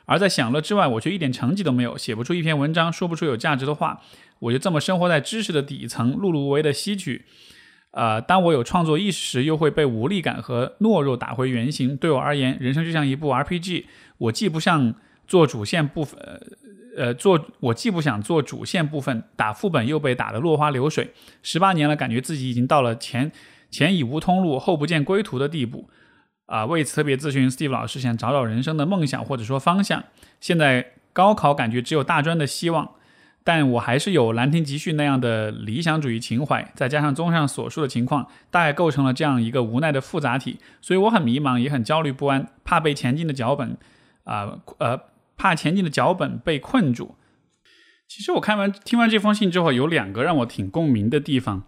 [0.07, 4.01] 而在享乐之外，我却一点成绩都没有，写不出一篇文章，说不出有价值的话。
[4.41, 7.25] 我就这么生活在知识的底层，碌碌无为的吸取。
[7.93, 11.97] 呃，当我有创作意识时，又会被无力感和懦弱打回原形。
[11.97, 13.85] 对我而言，人生就像一部 RPG，
[14.19, 14.95] 我既不像
[15.27, 16.19] 做主线部分。
[16.97, 21.13] 呃，做我既不想做主线部分，打副本又被打得落花流水。
[21.43, 23.33] 十八年了，感觉自己已经到了前
[23.71, 25.89] 前已无通路，后不见归途的地步。
[26.47, 30.05] 啊，为此特别咨询 Steve 老师，想找找人生的梦想或者说方向。
[30.41, 32.93] 现在高考感觉只有大专的希望，
[33.43, 40.59] 但我还是有兰亭集序那样的理想主义情怀，再加上综上所述的情况，大概构成了这样一个无奈的复杂体。
[40.81, 43.77] 所以我很迷茫，也很焦虑不安，怕被前进的脚本
[44.25, 45.01] 啊呃。
[45.37, 47.17] 怕前进的脚本被困住。
[48.07, 51.65] 其实我看完听完这封信之后，有两个让我挺共鸣的地方。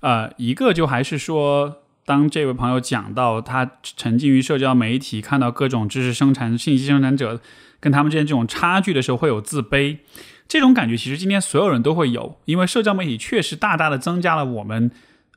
[0.00, 7.38] 呃，一个就还是说，当这位朋友讲到他沉浸于社交媒体，看到各种知识生产、信息生产者
[7.78, 9.98] 跟他们之间这种差距的时候，会有自卑。
[10.48, 14.90] 这种感觉其实今天所有人都会有，因为社交媒体确实大大的增加了我们。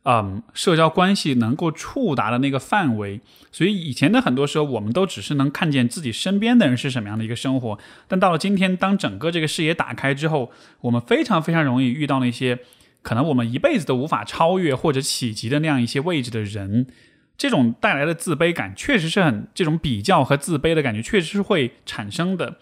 [0.03, 3.19] 嗯，社交关系能够触达的那个范围，
[3.51, 7.77] 所以以前的很多时候，我们都只是能看见自己身边的人是什么样的一个生活。
[8.07, 10.51] 但到了今天，当整个这个视野打开之后，
[10.81, 12.59] 我们非常非常容易遇到那些
[13.01, 16.87] 可能我们一辈子都无法超越或者企及的那样一些位置的人。
[17.37, 22.57] 这种带来的自卑感，确实是很这种比较和自卑的感觉，确实是会产生的。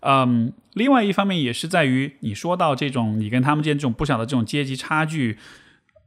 [0.00, 5.38] 嗯，另外一方面也是在于你说到这种你跟他们之间这种不小的这种阶级差距。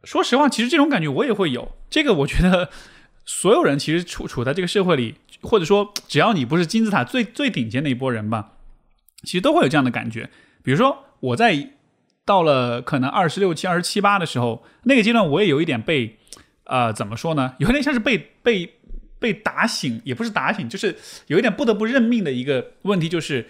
[0.03, 1.71] 说实话，其实这种感觉我也会有。
[1.89, 2.69] 这个我觉得，
[3.25, 8.53] 所有人其实处处在这个社会里，或者说只要你不是金字塔最最顶尖的一波人吧，
[9.23, 10.29] 其实都会有这样的感觉。
[10.63, 11.71] 比如说，我在
[12.25, 16.17] 到了可能二十六七、二十七八的时候，那个阶段我也有一点被，
[16.65, 17.55] 呃，怎么说呢？
[17.59, 18.75] 有点像是被被
[19.19, 20.95] 被打醒，也不是打醒，就是
[21.27, 23.47] 有一点不得不认命的一个问题，就是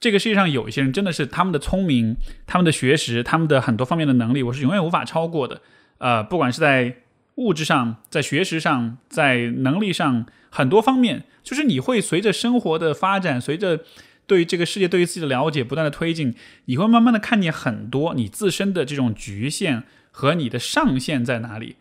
[0.00, 2.16] 这个世界上有一些人真的是他们的聪明、
[2.46, 5.60] 他们的学识、他们的很多方面的能力，我是永远无法超过的。
[5.98, 6.96] 呃，不管是在
[7.36, 13.80] 物质上、在学识上、在能力上，很多方面，就是你会随着生活的发展，随着
[14.26, 16.34] 对于这个世界、对于自己的了解不断的推进，
[16.66, 21.76] 你会慢慢的看见很多你自身的这种局限和你的上限在哪里。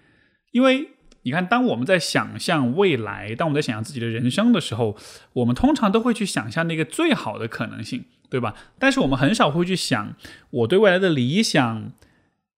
[0.52, 0.90] 因为
[1.24, 4.98] 你看，当我们在想象未来，当我们在想象自己的人生的时候，
[5.34, 8.06] 我们通常都会去想象那个最好的可能性。
[8.30, 8.56] 对吧？
[8.80, 10.16] 但是我们很少会去想，
[10.50, 11.92] 我对未来的理想，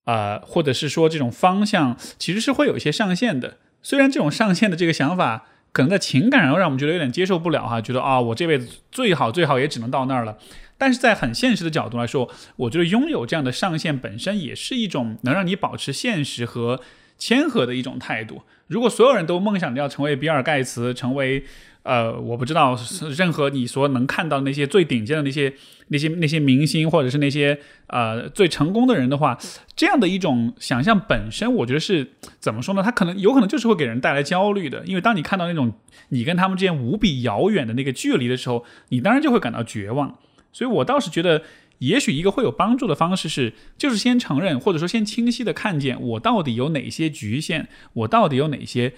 [0.06, 3.58] 啊，或者是说这种方向，其实是会有一些上限的。
[3.82, 10.38] 虽然这种上限的这个想法，可能在情感上让我们觉得有点接受不了哈，觉得啊，我这辈子最好最好也只能到那儿了。
[10.78, 16.80] 但是在很现实的角度来说，我觉得拥有这样的上限本身也是一种能让你保持现实和
[17.18, 18.44] 谦和的一种态度。
[18.68, 21.44] 如果所有人都梦想着要成为比尔盖茨，成为。
[21.86, 22.76] 呃，我不知道
[23.16, 25.54] 任何你所能看到那些最顶尖的那些
[25.90, 29.38] 那些那些明星，或者是那些呃最成功的人的话，
[29.76, 32.82] 这样的一种想象本身，我觉得是怎么说呢？
[32.82, 35.74] 他可能有可能就是会给人带来焦虑的，因为当你看到那种
[36.10, 40.18] 你跟他们之间无比遥远的那个距离的时候，你当然就会感到绝望。
[40.52, 41.44] 所以我倒是觉得，
[41.78, 48.94] 也许一个会有帮助的方式是，就是先承认，或者说先清晰的看见我到底有哪些局限，我到底有哪些。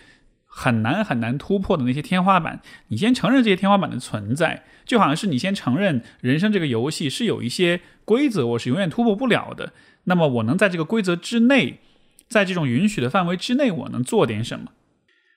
[0.59, 9.71] 很难很难突破的那些天花板，你先承认这些天花板的存在，就好像是你先承认人生这个游戏是有一些规则，我是永远突破不了的。
[10.05, 11.81] 那么我能在这个规则之内，
[12.27, 14.71] 在这种允许的范围之内，我能做点什么？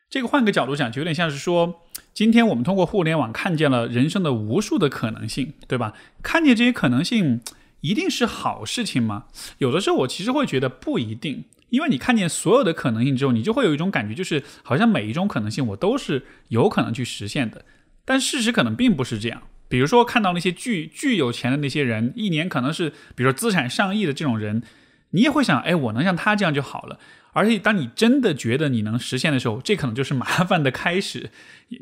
[0.09, 1.83] 这个换个角度讲，就有点像是说，
[2.15, 5.93] 今天我们通过互联网看见了人生的无数的可能性，对吧？
[6.23, 7.43] 看见这些可能性，
[7.83, 9.27] 一定是好事情吗？
[9.59, 11.45] 有的时候我其实会觉得不一定。
[11.71, 17.65] 因为你看见所有的可能性之后，你就会有一种感觉，就是好像每一种可能性我都是有可能去实现的。
[18.05, 19.43] 但事实可能并不是这样。
[19.69, 24.63] 比如说，看到那些巨巨有钱的那些人，一年可能是比如说资产上亿的这种人，
[25.11, 26.99] 你也会想，哎，我能像他这样就好了。
[27.33, 31.31] 而且，当你真的觉得你能实现的时候，这可能就是麻烦的开始，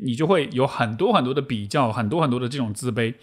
[0.01, 3.15] 你就会有很多很多的比较，很多很多的这种自卑。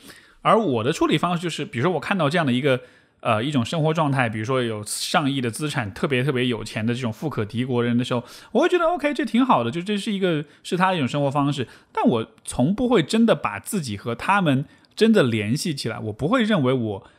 [0.42, 2.80] 而我的处理方式就是，比如说我看到这样的一个。
[3.20, 11.66] 呃，一种生活状态，比如说有上亿的资产，特别特别有钱的这种富可敌国人的时候，我会觉得 OK，这挺好的，就这是一个是他的一种生活方式。
[11.92, 17.10] 但我从不会真的把自己和他们真的联系起来，我不会认为我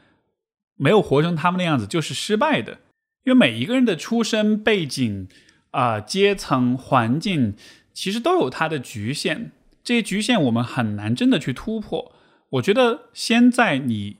[0.78, 2.80] 没有活成他们那样子就是失败的，
[3.26, 5.28] 因为每一个人的出身背景
[5.72, 7.56] 啊、阶层、环境，
[7.94, 9.52] 其实都有它的局限，
[9.84, 12.14] 这些局限我们很难真的去突破。
[12.52, 14.18] 我觉得先在你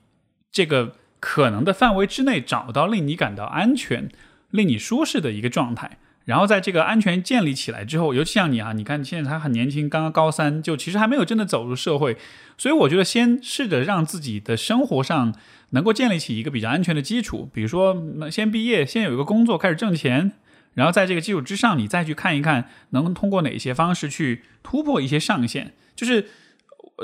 [0.52, 0.96] 这个。
[1.20, 4.08] 可能的范围之内找到令你感到安全、
[4.50, 12.16] 令你舒适的一个状态，然后在这个安全建立起来之后，尤其像你啊，你看现在还很年轻，刚刚高三，就其实还没有真的走入社会，
[12.56, 15.34] 所以我觉得先试着让自己的生活上
[15.70, 17.96] 能够建立起一个比较安全的基础，比如说
[18.30, 20.32] 先毕业，先有一个工作开始挣钱，
[20.74, 26.26] 然后在这个基础之上，你再去看一看能通过哪些方式去突破一些上限，就是。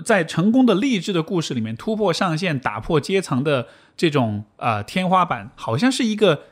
[0.04, 6.44] 在成功的励志的故事里面，突破上限、打破阶层的这种呃天花板，好像是一个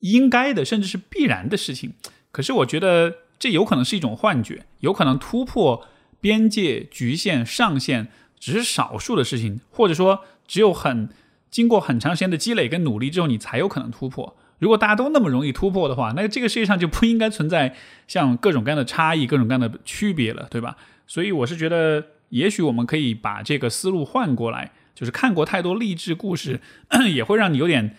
[0.00, 1.94] 应该的，甚至是必然的事情。
[2.30, 5.86] 可是我觉得这有可能是一种幻觉，有可能突破
[6.20, 8.08] 边界、局限、上限
[8.38, 11.08] 只是少数的事情，或者说只有很
[11.50, 14.36] 经过很长时间的积累跟努力之后，你才有可能突破。
[14.58, 17.74] 如果大家都那么容易突破的话，那这个世界上就不应该存在
[18.06, 20.76] 像各种各样的差异、各种各样的区别了，对吧？
[21.06, 22.04] 所以我是觉得。
[22.30, 26.60] 也许我们可以把这个思路换过来，就是看过太多励志故事，
[27.14, 27.94] 也会让你有点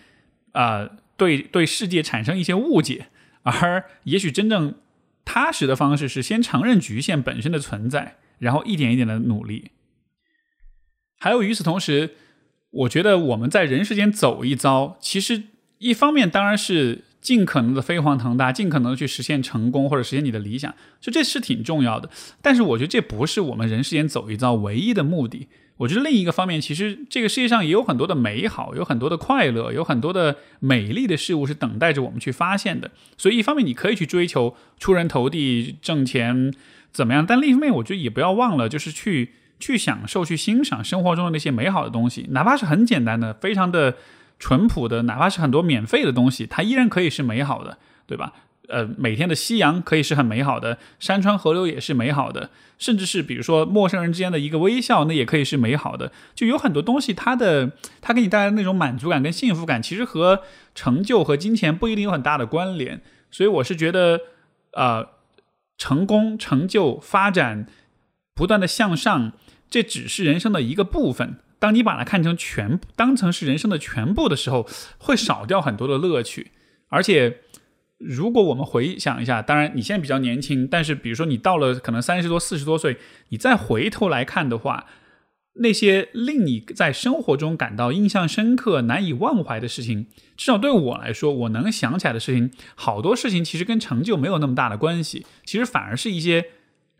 [0.52, 3.06] 啊，对对世界产生一些误解。
[3.44, 4.74] 而也许真正
[5.24, 9.70] 踏实的方式是先承认局限本身的存在，然后一点一点的努力。
[11.18, 12.16] 还有与此同时，
[12.70, 15.44] 我觉得我们在人世间走一遭，其实
[15.78, 17.04] 一方面当然是。
[17.20, 22.08] 尽可能的飞黄腾达，尽可能的去实现成功或者实现你的理想，就这是挺重要的。
[22.40, 25.48] 但是我觉得这不是我们人世间走一遭唯一的目的。
[25.78, 32.90] 我觉得另一个方面，其实这个世界上也有很多的美好，有很多的快乐，有很多的美丽的事物是等待着我们去发现的。
[33.16, 36.52] 所以一方面你可以去追求出人头地、挣钱
[36.92, 43.96] 怎么样，但另一方面我觉得也不要忘了，就是去去享受、去欣赏生活中的那些美好的东西，哪怕是很简单的、非常的。
[44.40, 47.76] 淳朴的，哪怕是很多免费的东西，它依然可以是美好的，
[48.06, 48.34] 对吧？
[48.68, 56.12] 呃，每天的夕阳可以是很美好的，山川河流也是美好的，甚至是比如说陌生人之间的一个微笑，那也可以是美好的。
[56.34, 60.42] 就有很多东西，它的它给你带来那种满足感跟幸福感，其实和
[60.74, 63.00] 成就和金钱不一定有很大的关联。
[63.30, 64.20] 所以我是觉得，
[64.72, 65.08] 呃，
[65.76, 67.66] 成功、成就、发展、
[68.34, 69.32] 不断的向上，
[69.70, 71.38] 这只是人生的一个部分。
[71.58, 76.52] 当你把它看成全当成是人生的全部的时候，会少掉很多的乐趣。
[76.90, 77.40] 而且，
[77.98, 82.96] 如果我们回想一下，当然你现在比较年轻，但是比如说你到了可能三十多、四十多岁，
[83.30, 84.86] 你再回头来看的话，
[85.54, 96.44] 那些令你在生活中感到印象深刻、难以忘怀的事情，至少对我来说，我能想起来的事情，好多事情其实跟成就没有那么大的关系，其实反而是一些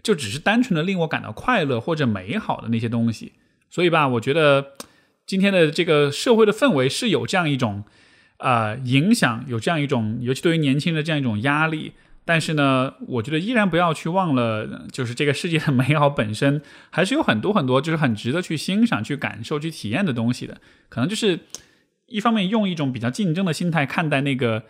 [0.03, 3.34] 就只是单纯的令我感到快乐或者美好的那些东西。
[3.70, 4.72] 所以吧，我觉得
[5.24, 7.84] 今天的这个社会的氛围是有这样一种
[8.39, 11.93] 呃影响，有这样一种，尤其对于年轻人这样一种压力。
[12.24, 16.61] 但是呢，我觉得依然不要去忘了，就是这个世界的美好本身，
[16.91, 20.61] 还是有很多很多，就是很值得去欣赏、去感受、去体验的东西的。
[20.91, 21.41] 可能就是
[22.05, 24.64] 一方面用一种比较竞争的心态看待那个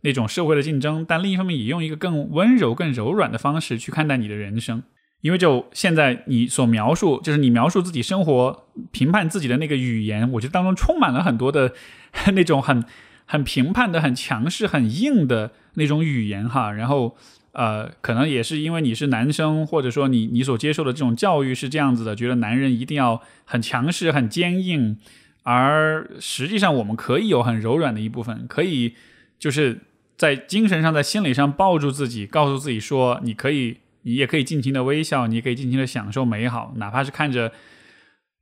[0.00, 4.82] 那种社会的竞争，但另一方面也用一个更温柔、更柔软的方式去看待你的人生。
[5.20, 11.72] 因为就现在你所描述，就是你描述自己生活、评判自己的那个语言，我觉得当中充满了很多的
[12.34, 12.84] 那种很。
[13.26, 17.16] 很评判的、很强势、很硬的那种语言哈，然后
[17.52, 24.98] 呃，可能也是因为你是男生，或者说你你所接受的这种教育是这样子的，觉得男人一定要很强势、很坚硬，
[25.42, 28.94] 而实际上我们可以有很柔软的一部分，可以
[29.38, 29.80] 就是
[30.16, 37.52] 在精神上、在心理上抱住自己，告诉自己说，你可以，你也可以尽情的微笑，你可以尽情的享受美好，哪怕是看着。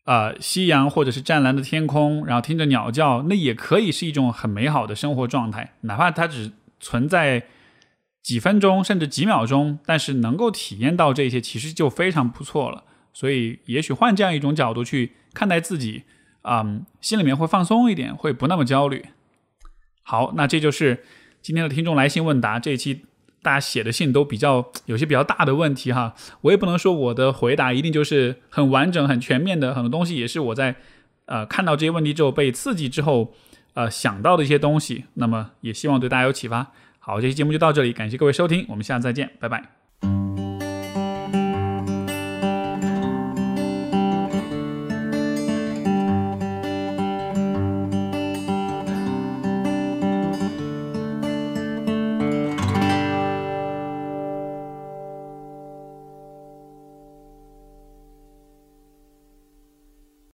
[0.05, 5.74] 呃，夕阳或者是湛蓝的天空，然后听着鸟叫，那也可以是一种很美好的生活状态。
[5.82, 6.50] 哪怕它只
[6.80, 7.44] 存在
[8.20, 12.82] 几分钟，甚至几秒钟，但是能够体验到这些，其实就非常不错了。
[13.12, 16.03] 所以，也许换这样一种角度去看待自己，
[16.42, 19.05] 嗯，心里面会放松一点，会不那么焦虑。
[20.03, 21.05] 好，那这就是
[21.40, 23.05] 今天的听众来信问答这一期。
[23.43, 30.76] 大家写的信都比较有些比较大的问题哈，我也不能说我的回答一定就是很完整、很全面的，很多东西也是我在
[31.26, 33.34] 呃看到这些问题之后被刺激之后
[33.74, 35.05] 呃想到的一些东西。
[35.14, 36.72] 那么也希望对大家有启发。
[36.99, 40.32] 好，这期节目就到这里，感谢各位收听，我们下次再见，拜拜。